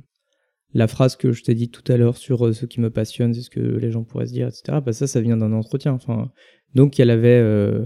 [0.73, 3.33] la phrase que je t'ai dit tout à l'heure sur euh, ce qui me passionne,
[3.33, 4.79] c'est ce que les gens pourraient se dire, etc.
[4.85, 5.91] Bah, ça, ça vient d'un entretien.
[5.93, 6.31] Enfin,
[6.75, 7.85] donc, elle avait, euh,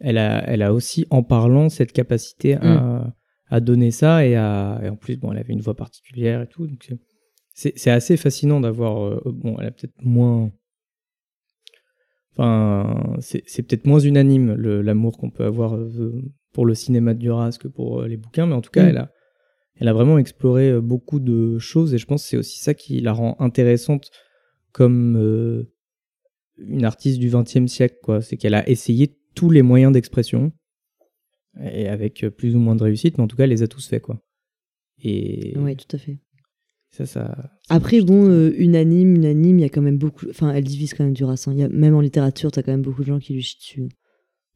[0.00, 3.14] elle, a, elle a aussi, en parlant, cette capacité à,
[3.48, 6.48] à donner ça et, à, et en plus, bon, elle avait une voix particulière et
[6.48, 6.66] tout.
[6.66, 6.92] Donc,
[7.54, 9.04] c'est- assez fascinant d'avoir.
[9.04, 10.50] euh, bon, elle a peut-être moins.
[12.36, 17.56] Enfin, c'est peut-être moins unanime l'amour qu'on peut avoir euh, pour le cinéma de Duras
[17.60, 18.88] que pour les bouquins, mais en tout cas, Mm.
[18.88, 19.10] elle, a,
[19.78, 22.74] elle a vraiment exploré euh, beaucoup de choses et je pense que c'est aussi ça
[22.74, 24.10] qui la rend intéressante
[24.72, 25.72] comme euh,
[26.56, 27.96] une artiste du XXe siècle.
[28.02, 28.20] quoi.
[28.20, 30.52] C'est qu'elle a essayé tous les moyens d'expression
[31.62, 33.68] et avec euh, plus ou moins de réussite, mais en tout cas, elle les a
[33.68, 34.02] tous faits.
[34.02, 34.20] Quoi.
[35.02, 36.18] Et, Oui, tout à fait.
[36.90, 37.50] Ça, ça.
[37.68, 40.26] Après, bon, euh, unanime, unanime, il y a quand même beaucoup.
[40.30, 41.44] Enfin, elle divise quand même Duras.
[41.46, 41.52] hein.
[41.52, 43.58] Il y a, même en littérature, t'as quand même beaucoup de gens qui lui chient
[43.58, 43.88] dessus.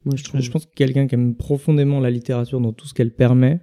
[0.05, 0.41] Moi, je trouve.
[0.41, 3.59] Je pense que quelqu'un qui aime profondément la littérature dans tout ce qu'elle permet,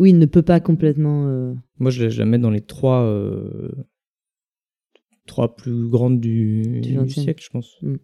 [0.00, 1.26] Oui, il ne peut pas complètement.
[1.28, 3.70] euh, moi je la- je la mets dans les trois, euh,
[5.26, 7.08] trois plus grandes du, Du du 20e.
[7.08, 7.76] siècle, je pense.
[7.82, 7.94] Mm.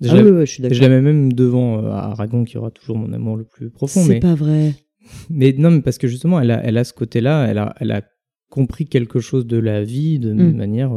[0.00, 2.70] Je, Ah oui, ouais, je suis je la mets même devant euh, Aragon, qui aura
[2.70, 4.02] toujours mon amour le plus profond.
[4.02, 4.74] C'est Mais, pas vrai.
[5.30, 7.90] mais non, mais parce que justement, elle a, elle a ce côté-là, elle a, elle
[7.90, 8.02] a
[8.50, 10.52] compris quelque chose de la vie de Mm.
[10.56, 10.92] manière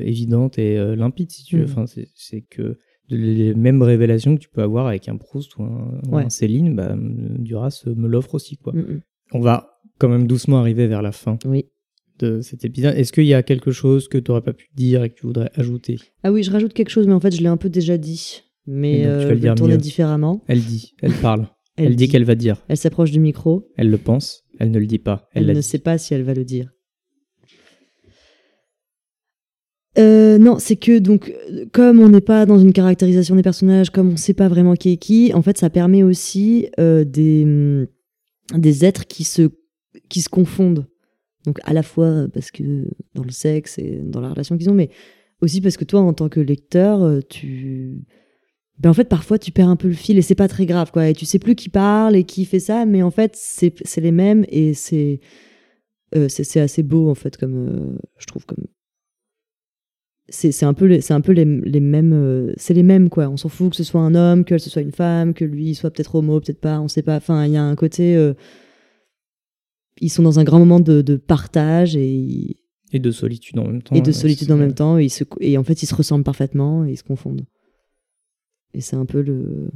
[0.00, 1.62] évidente et limpide, si tu veux.
[1.66, 1.70] Mm.
[1.70, 2.78] Enfin, c'est- que
[3.12, 6.24] les mêmes révélations que tu peux avoir avec un Proust ou un, ou Ouais.
[6.24, 6.94] un Céline, bah,
[7.38, 8.56] Duras me l'offre aussi.
[8.56, 8.72] Quoi.
[8.72, 9.00] Mm, mm.
[9.34, 11.66] On va quand même doucement arriver vers la fin Oui.
[12.18, 12.94] de cet épisode.
[12.96, 15.26] Est-ce qu'il y a quelque chose que tu n'aurais pas pu dire et que tu
[15.26, 15.98] voudrais ajouter?
[16.22, 18.42] Ah oui, je rajoute quelque chose, mais en fait, je l'ai un peu déjà dit.
[18.66, 20.42] Mais donc, euh, je vais dire le tourner différemment.
[20.46, 22.62] Elle dit, elle parle, elle, dit, qu'elle va dire.
[22.68, 23.66] Elle s'approche du micro.
[23.76, 25.28] Elle le pense, elle ne le dit pas.
[25.32, 25.62] Elle, ne dit.
[25.62, 26.70] sait pas si elle va le dire.
[29.98, 31.34] Euh, non, c'est que donc,
[31.72, 34.74] comme on n'est pas dans une caractérisation des personnages, comme on ne sait pas vraiment
[34.74, 37.86] qui est qui, en fait, ça permet aussi euh, des, hum,
[38.58, 39.50] des êtres qui se,
[40.08, 40.86] qui se confondent.
[41.44, 44.74] Donc, à la fois parce que dans le sexe et dans la relation qu'ils ont,
[44.74, 44.90] mais
[45.40, 47.98] aussi parce que toi, en tant que lecteur, euh, tu.
[48.78, 50.90] Ben en fait, parfois, tu perds un peu le fil et c'est pas très grave,
[50.90, 51.08] quoi.
[51.08, 54.12] Et tu sais plus qui parle et qui fait ça, mais en fait, c'est les
[54.12, 55.20] mêmes et c'est
[56.28, 57.98] c'est assez beau, en fait, comme.
[58.18, 58.66] je trouve, comme.
[60.28, 62.12] C'est un peu, les, c'est un peu les, les mêmes.
[62.14, 63.28] euh, c'est les mêmes, quoi.
[63.28, 65.74] On s'en fout que ce soit un homme, que ce soit une femme, que lui
[65.74, 67.16] soit peut-être homo, peut-être pas, on sait pas.
[67.16, 68.16] Enfin, il y a un côté.
[68.16, 68.32] euh,
[70.00, 72.56] ils sont dans un grand moment de, de partage et,
[72.92, 73.94] Et de solitude en même temps.
[73.94, 74.96] et de solitude en même temps.
[74.98, 77.44] Et, ils se, et en fait, ils se ressemblent parfaitement et ils se confondent.
[78.74, 79.70] Et c'est un peu le,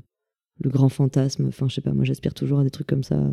[0.62, 1.46] le grand fantasme.
[1.48, 3.30] Enfin, je sais pas, moi j'aspire toujours à des trucs comme ça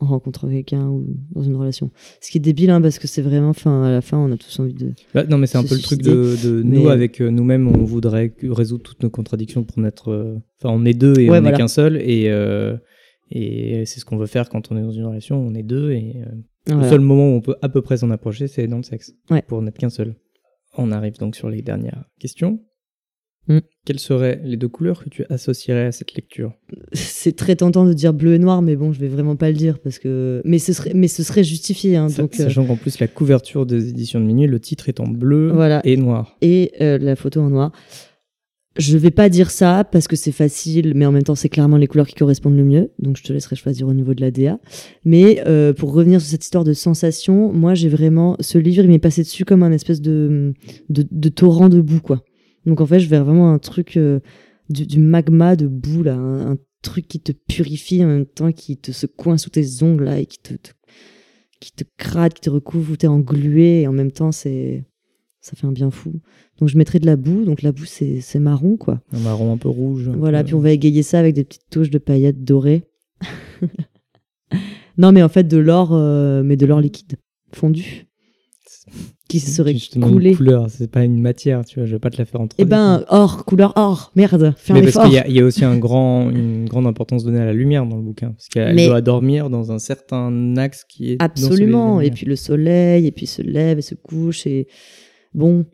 [0.00, 1.90] en rencontrant quelqu'un ou dans une relation.
[2.20, 4.36] Ce qui est débile, hein, parce que c'est vraiment, enfin, à la fin, on a
[4.36, 4.92] tous envie de.
[5.14, 7.66] Bah, non, mais c'est un peu le truc de, de nous euh, avec euh, nous-mêmes,
[7.68, 10.10] on voudrait résoudre toutes nos contradictions pour n'être.
[10.12, 12.76] euh, Enfin, on est deux et Ouais, on n'est qu'un seul, et, euh,
[13.30, 15.36] et c'est ce qu'on veut faire quand on est dans une relation.
[15.40, 16.30] On est deux, et euh,
[16.66, 16.82] Voilà.
[16.84, 19.12] le seul moment où on peut à peu près s'en approcher, c'est dans le sexe,
[19.30, 19.42] Ouais.
[19.42, 20.14] pour n'être qu'un seul.
[20.76, 22.60] On arrive donc sur les dernières questions.
[23.48, 23.58] Mm.
[23.86, 26.52] Quelles seraient les deux couleurs que tu associerais à cette lecture
[26.92, 29.56] C'est très tentant de dire bleu et noir, mais bon, je vais vraiment pas le
[29.56, 30.42] dire parce que.
[30.44, 31.96] Mais ce serait, mais ce serait justifié.
[31.96, 35.06] Hein, euh, Sachant qu'en plus, la couverture des éditions de minuit, le titre est en
[35.06, 35.80] bleu Voilà.
[35.84, 36.36] et noir.
[36.42, 37.72] et euh, la photo en noir.
[38.76, 41.78] Je vais pas dire ça parce que c'est facile, mais en même temps, c'est clairement
[41.78, 42.90] les couleurs qui correspondent le mieux.
[43.00, 44.60] Donc, je te laisserai choisir au niveau de la DA.
[45.04, 48.36] Mais euh, pour revenir sur cette histoire de sensation, moi, j'ai vraiment.
[48.38, 50.52] Ce livre, il m'est passé dessus comme un espèce de,
[50.90, 52.22] de, de torrent de boue, quoi.
[52.66, 53.96] Donc, en fait, je vais vraiment un truc.
[53.96, 54.20] euh,
[54.70, 56.14] du, du magma de boue, là.
[56.14, 59.82] Un, un truc qui te purifie en même temps, qui te se coince sous tes
[59.82, 60.70] ongles, là, et qui te, te-
[61.60, 64.84] qui te crade, qui te recouvre, où t'es englué, et en même temps, c'est.
[65.40, 66.12] Ça fait un bien fou.
[66.58, 67.44] Donc je mettrai de la boue.
[67.44, 69.00] Donc la boue, c'est c'est marron, quoi.
[69.12, 70.10] Un marron un peu rouge.
[70.14, 72.82] Voilà, peu- puis on va égayer ça avec des petites touches de paillettes dorées.
[74.98, 77.16] non, mais en fait, de l'or, euh, mais de l'or liquide,
[77.52, 78.07] fondu,
[79.28, 82.24] qui serait une couleur, c'est pas une matière, tu vois, je vais pas te la
[82.24, 82.54] faire en 3D.
[82.58, 85.66] Eh ben, or, couleur or, merde, fais un mais parce qu'il y, y a aussi
[85.66, 88.86] un grand, une grande importance donnée à la lumière dans le bouquin, parce qu'elle Mais-
[88.86, 92.00] doit dormir dans un certain axe qui est Absolument.
[92.00, 94.46] Et puis le soleil, et puis se lève et se couche.
[94.46, 94.66] Et
[95.34, 95.66] bon,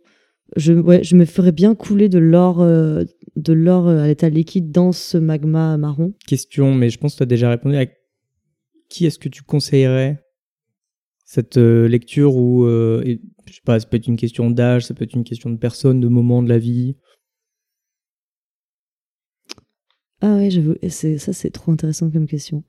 [0.57, 3.05] je, ouais, je me ferais bien couler de l'or, euh,
[3.37, 6.13] de l'or euh, à l'état liquide dans ce magma marron.
[6.27, 7.87] Question, mais je pense que tu as déjà répondu à
[8.89, 10.24] qui est-ce que tu conseillerais
[11.25, 13.03] cette euh, lecture ou euh,
[13.47, 15.57] je sais pas, ça peut être une question d'âge, ça peut être une question de
[15.57, 16.97] personne, de moment de la vie.
[20.21, 22.65] Ah ouais, j'avoue, ça, c'est trop intéressant comme question.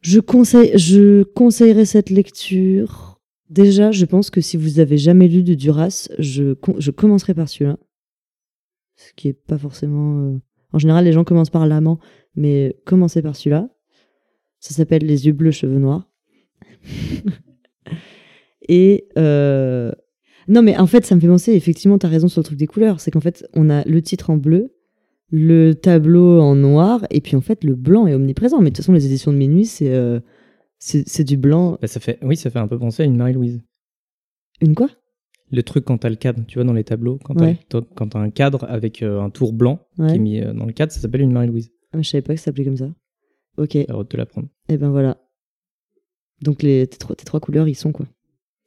[0.00, 3.20] Je conseille, je conseillerais cette lecture.
[3.48, 7.48] Déjà, je pense que si vous avez jamais lu de Duras, je, je commencerai par
[7.48, 7.78] celui-là.
[8.96, 10.18] Ce qui est pas forcément.
[10.20, 10.38] euh,
[10.72, 12.00] En général, les gens commencent par l'amant,
[12.34, 13.68] mais commencez par celui-là.
[14.58, 16.10] Ça s'appelle Les yeux bleus, cheveux noirs.
[18.68, 19.92] Et euh,
[20.48, 21.52] non, mais en fait, ça me fait penser.
[21.52, 23.00] Effectivement, t'as raison sur le truc des couleurs.
[23.00, 24.74] C'est qu'en fait, on a le titre en bleu,
[25.30, 28.58] le tableau en noir, et puis en fait, le blanc est omniprésent.
[28.60, 30.20] Mais de toute façon, les éditions de minuit, c'est euh,
[30.78, 31.78] c'est du blanc.
[31.80, 33.60] Bah, ça fait, oui, ça fait un peu penser à une Marie-Louise.
[34.60, 34.88] Une quoi?
[35.52, 37.58] Le truc quand t'as le cadre, tu vois, dans les tableaux, quand Ouais.
[37.68, 37.80] t'as
[38.18, 41.20] un cadre avec euh, un tour blanc qui est mis dans le cadre, ça s'appelle
[41.20, 41.70] une Marie-Louise.
[41.92, 42.88] Ah, je savais pas que ça s'appelait comme ça.
[43.58, 44.48] Ok, et Alors de te l'apprendre.
[44.68, 45.18] ben voilà.
[46.42, 48.06] Donc les tes trois, tes trois couleurs, ils sont quoi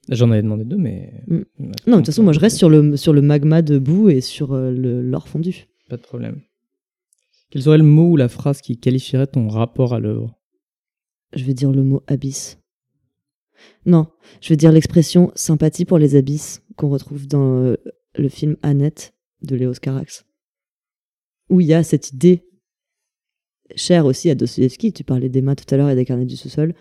[0.09, 1.23] J'en avais demandé deux, mais.
[1.27, 1.41] Mm.
[1.87, 4.21] Non, de toute façon, moi, je reste sur le sur le magma de boue et
[4.21, 5.67] sur euh, le l'or fondu.
[5.87, 6.41] Pas de problème.
[7.51, 10.39] Quel serait le mot ou la phrase qui qualifierait ton rapport à l'œuvre?
[11.33, 12.59] Je vais dire le mot abysse.
[13.85, 14.07] Non,
[14.41, 17.75] je veux dire l'expression sympathie pour les abysses qu'on retrouve dans euh,
[18.15, 20.25] le film Annette de Léos Carax.
[21.49, 22.45] Où il y a cette idée,
[23.75, 26.73] chère aussi à Dostoevsky, tu parlais d'Emma tout à l'heure et des carnets du sous-sol,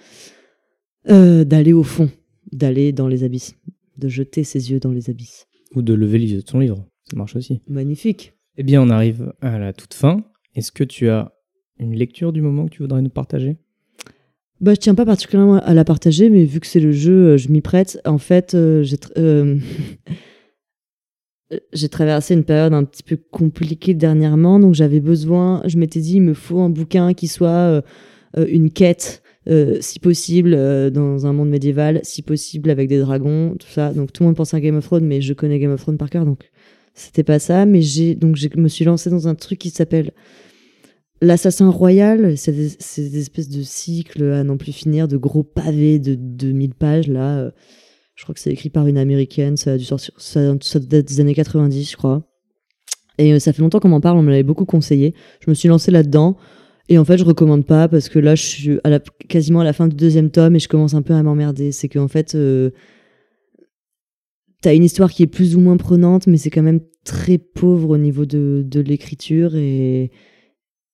[1.10, 2.10] euh, d'aller au fond,
[2.52, 3.54] d'aller dans les abysses,
[3.96, 5.46] de jeter ses yeux dans les abysses.
[5.74, 7.60] Ou de lever les yeux de ton livre, ça marche aussi.
[7.68, 8.34] Magnifique.
[8.56, 10.22] Eh bien, on arrive à la toute fin.
[10.54, 11.32] Est-ce que tu as
[11.78, 13.56] une lecture du moment que tu voudrais nous partager?
[14.60, 17.36] Bah, je tiens pas particulièrement à la partager, mais vu que c'est le jeu, euh,
[17.36, 18.00] je m'y prête.
[18.04, 19.56] En fait, euh, j'ai tr- euh,
[21.72, 25.62] j'ai traversé une période un petit peu compliquée dernièrement, donc j'avais besoin.
[25.66, 27.48] Je m'étais dit, il me faut un bouquin qui soit
[28.36, 32.98] euh, une quête, euh, si possible, euh, dans un monde médiéval, si possible avec des
[32.98, 33.92] dragons, tout ça.
[33.92, 35.96] Donc tout le monde pense à Game of Thrones, mais je connais Game of Thrones
[35.98, 36.50] par cœur, donc
[36.94, 37.64] c'était pas ça.
[37.64, 40.12] Mais j'ai donc je me suis lancée dans un truc qui s'appelle
[41.20, 45.98] L'assassin royal, c'est des, des espèces de cycles à n'en plus finir, de gros pavés
[45.98, 47.38] de 2000 pages, là.
[47.38, 47.50] euh,
[48.14, 51.18] Je crois que c'est écrit par une américaine, ça a dû sortir, ça, date des
[51.20, 52.22] années 90, je crois.
[53.18, 55.12] Et ça fait longtemps qu'on m'en parle, on me l'avait beaucoup conseillé.
[55.40, 56.36] Je me suis lancée là-dedans.
[56.88, 59.64] Et en fait, je recommande pas parce que là, je suis à la, quasiment à
[59.64, 61.70] la fin du deuxième tome et je commence un peu à m'emmerder.
[61.70, 62.70] C'est qu'en fait, euh,
[64.62, 67.90] t'as une histoire qui est plus ou moins prenante, mais c'est quand même très pauvre
[67.90, 69.54] au niveau de, de l'écriture.
[69.54, 70.10] Et,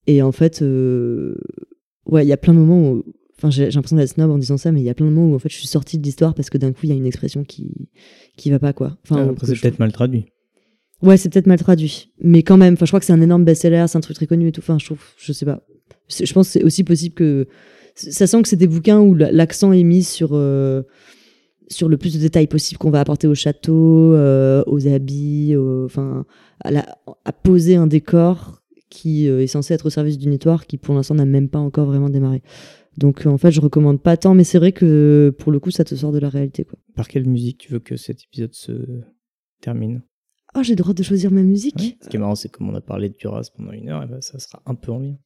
[0.08, 1.36] et en fait, euh,
[2.06, 3.04] ouais, il y a plein de moments où.
[3.36, 5.32] Enfin, j'ai l'impression d'être snob en disant ça, mais il y a plein de moments
[5.32, 6.94] où en fait je suis sortie de l'histoire parce que d'un coup il y a
[6.94, 7.90] une expression qui
[8.36, 8.96] qui va pas quoi.
[9.02, 10.26] Enfin, Après, que c'est peut-être mal traduit.
[11.02, 12.12] Ouais, c'est peut-être mal traduit.
[12.20, 14.28] Mais quand même, enfin, je crois que c'est un énorme best-seller, c'est un truc très
[14.28, 14.60] connu et tout.
[14.60, 15.62] Enfin, je trouve, je sais pas.
[16.08, 17.46] Je pense que c'est aussi possible que.
[17.96, 20.82] Ça sent que c'est des bouquins où la- l'accent est mis sur, euh,
[21.68, 26.26] sur le plus de détails possible qu'on va apporter au château, euh, aux habits, enfin,
[26.60, 30.66] à, la- à poser un décor qui euh, est censé être au service d'une histoire
[30.66, 32.42] qui, pour l'instant, n'a même pas encore vraiment démarré.
[32.98, 35.84] Donc, en fait, je recommande pas tant, mais c'est vrai que pour le coup, ça
[35.84, 36.78] te sort de la réalité, quoi.
[36.96, 38.72] Par quelle musique tu veux que cet épisode se
[39.60, 40.02] termine?
[40.56, 41.74] Oh, j'ai le droit de choisir ma musique?
[41.78, 41.96] Ouais.
[42.02, 44.02] Ce qui est marrant, c'est que comme on a parlé de Duras pendant une heure,
[44.04, 45.16] eh ben, ça sera un peu en lien.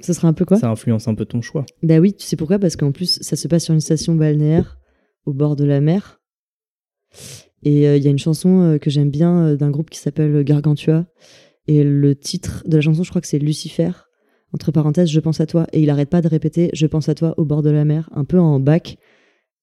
[0.00, 1.64] Ça sera un peu quoi Ça influence un peu ton choix.
[1.82, 2.58] Bah oui, tu sais pourquoi?
[2.58, 4.78] Parce qu'en plus, ça se passe sur une station balnéaire
[5.26, 6.20] au bord de la mer.
[7.62, 9.98] Et euh, il y a une chanson euh, que j'aime bien euh, d'un groupe qui
[9.98, 11.06] s'appelle Gargantua.
[11.68, 13.90] Et le titre de la chanson, je crois que c'est Lucifer.
[14.52, 15.66] Entre parenthèses, je pense à toi.
[15.72, 18.10] Et il arrête pas de répéter Je pense à toi au bord de la mer,
[18.12, 18.98] un peu en bac.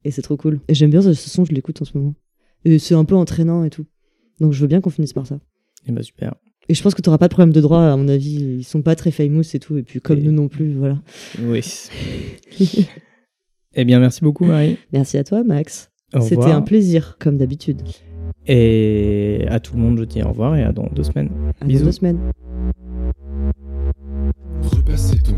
[0.05, 0.61] Et c'est trop cool.
[0.67, 2.15] Et j'aime bien ce ce son, je l'écoute en ce moment.
[2.63, 3.85] Et c'est un peu entraînant et tout.
[4.39, 5.39] Donc je veux bien qu'on finisse par ça.
[5.85, 6.35] Et bah super.
[6.69, 8.35] Et je pense que tu pas de problème de droit, à mon avis.
[8.59, 9.75] Ils sont pas très famous et tout.
[9.77, 10.99] Et puis comme Et- nous non plus, voilà.
[11.41, 11.63] Oui.
[13.73, 14.77] eh bien, merci beaucoup, Marie.
[14.93, 15.89] Merci à toi, Max.
[16.13, 17.81] Au C'était un plaisir, comme d'habitude.
[18.45, 21.29] Et à tout le monde, je dis au revoir et à dans deux semaines.
[21.59, 21.85] À dans Bisous.
[21.85, 22.19] deux semaines.
[24.61, 25.35] Repasser ton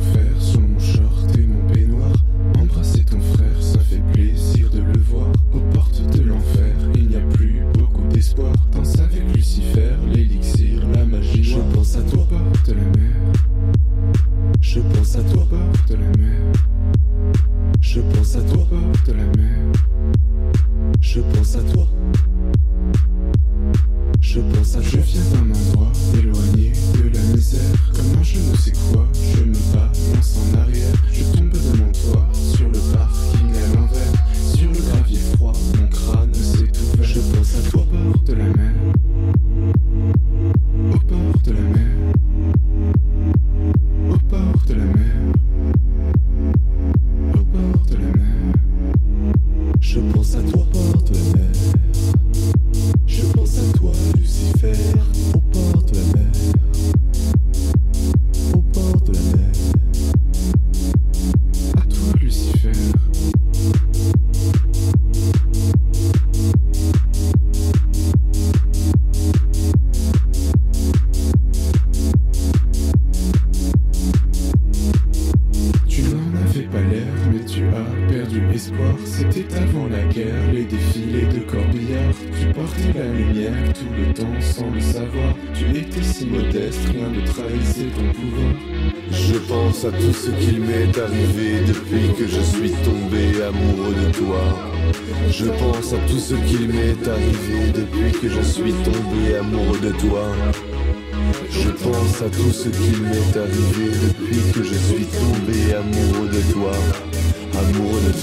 [108.13, 108.17] Je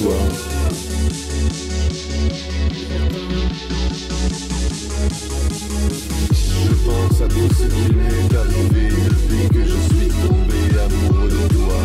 [6.84, 11.80] pense à tout ce qui m'est arrivé depuis que je suis tombé amoureux de toi.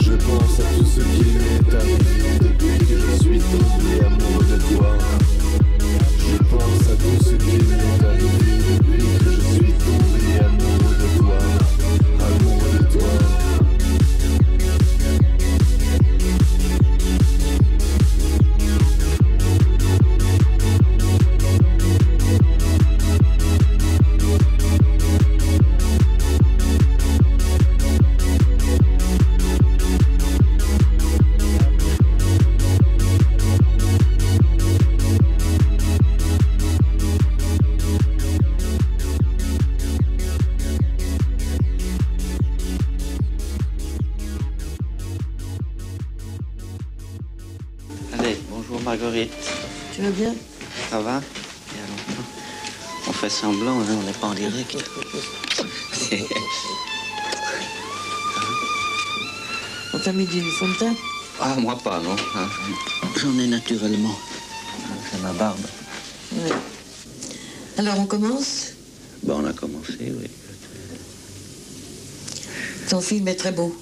[0.00, 4.58] Je pense à tout ce qui m'est arrivé depuis que je suis tombé amoureux de
[4.76, 4.92] toi.
[6.18, 8.47] Je pense à tout ce qui m'est arrivé.
[61.40, 62.16] Ah, moi pas, non.
[62.34, 62.48] hein.
[63.16, 64.18] J'en ai naturellement.
[65.10, 65.60] C'est ma barbe.
[66.32, 66.50] Ouais.
[67.76, 68.72] Alors on commence?
[69.22, 70.26] Bon, on a commencé, oui.
[72.88, 73.76] Ton film est très beau.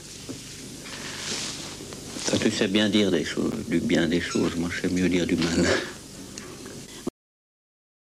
[2.43, 4.57] Tu sais bien dire des choses, du bien des choses.
[4.57, 5.65] Moi, je sais mieux dire du mal.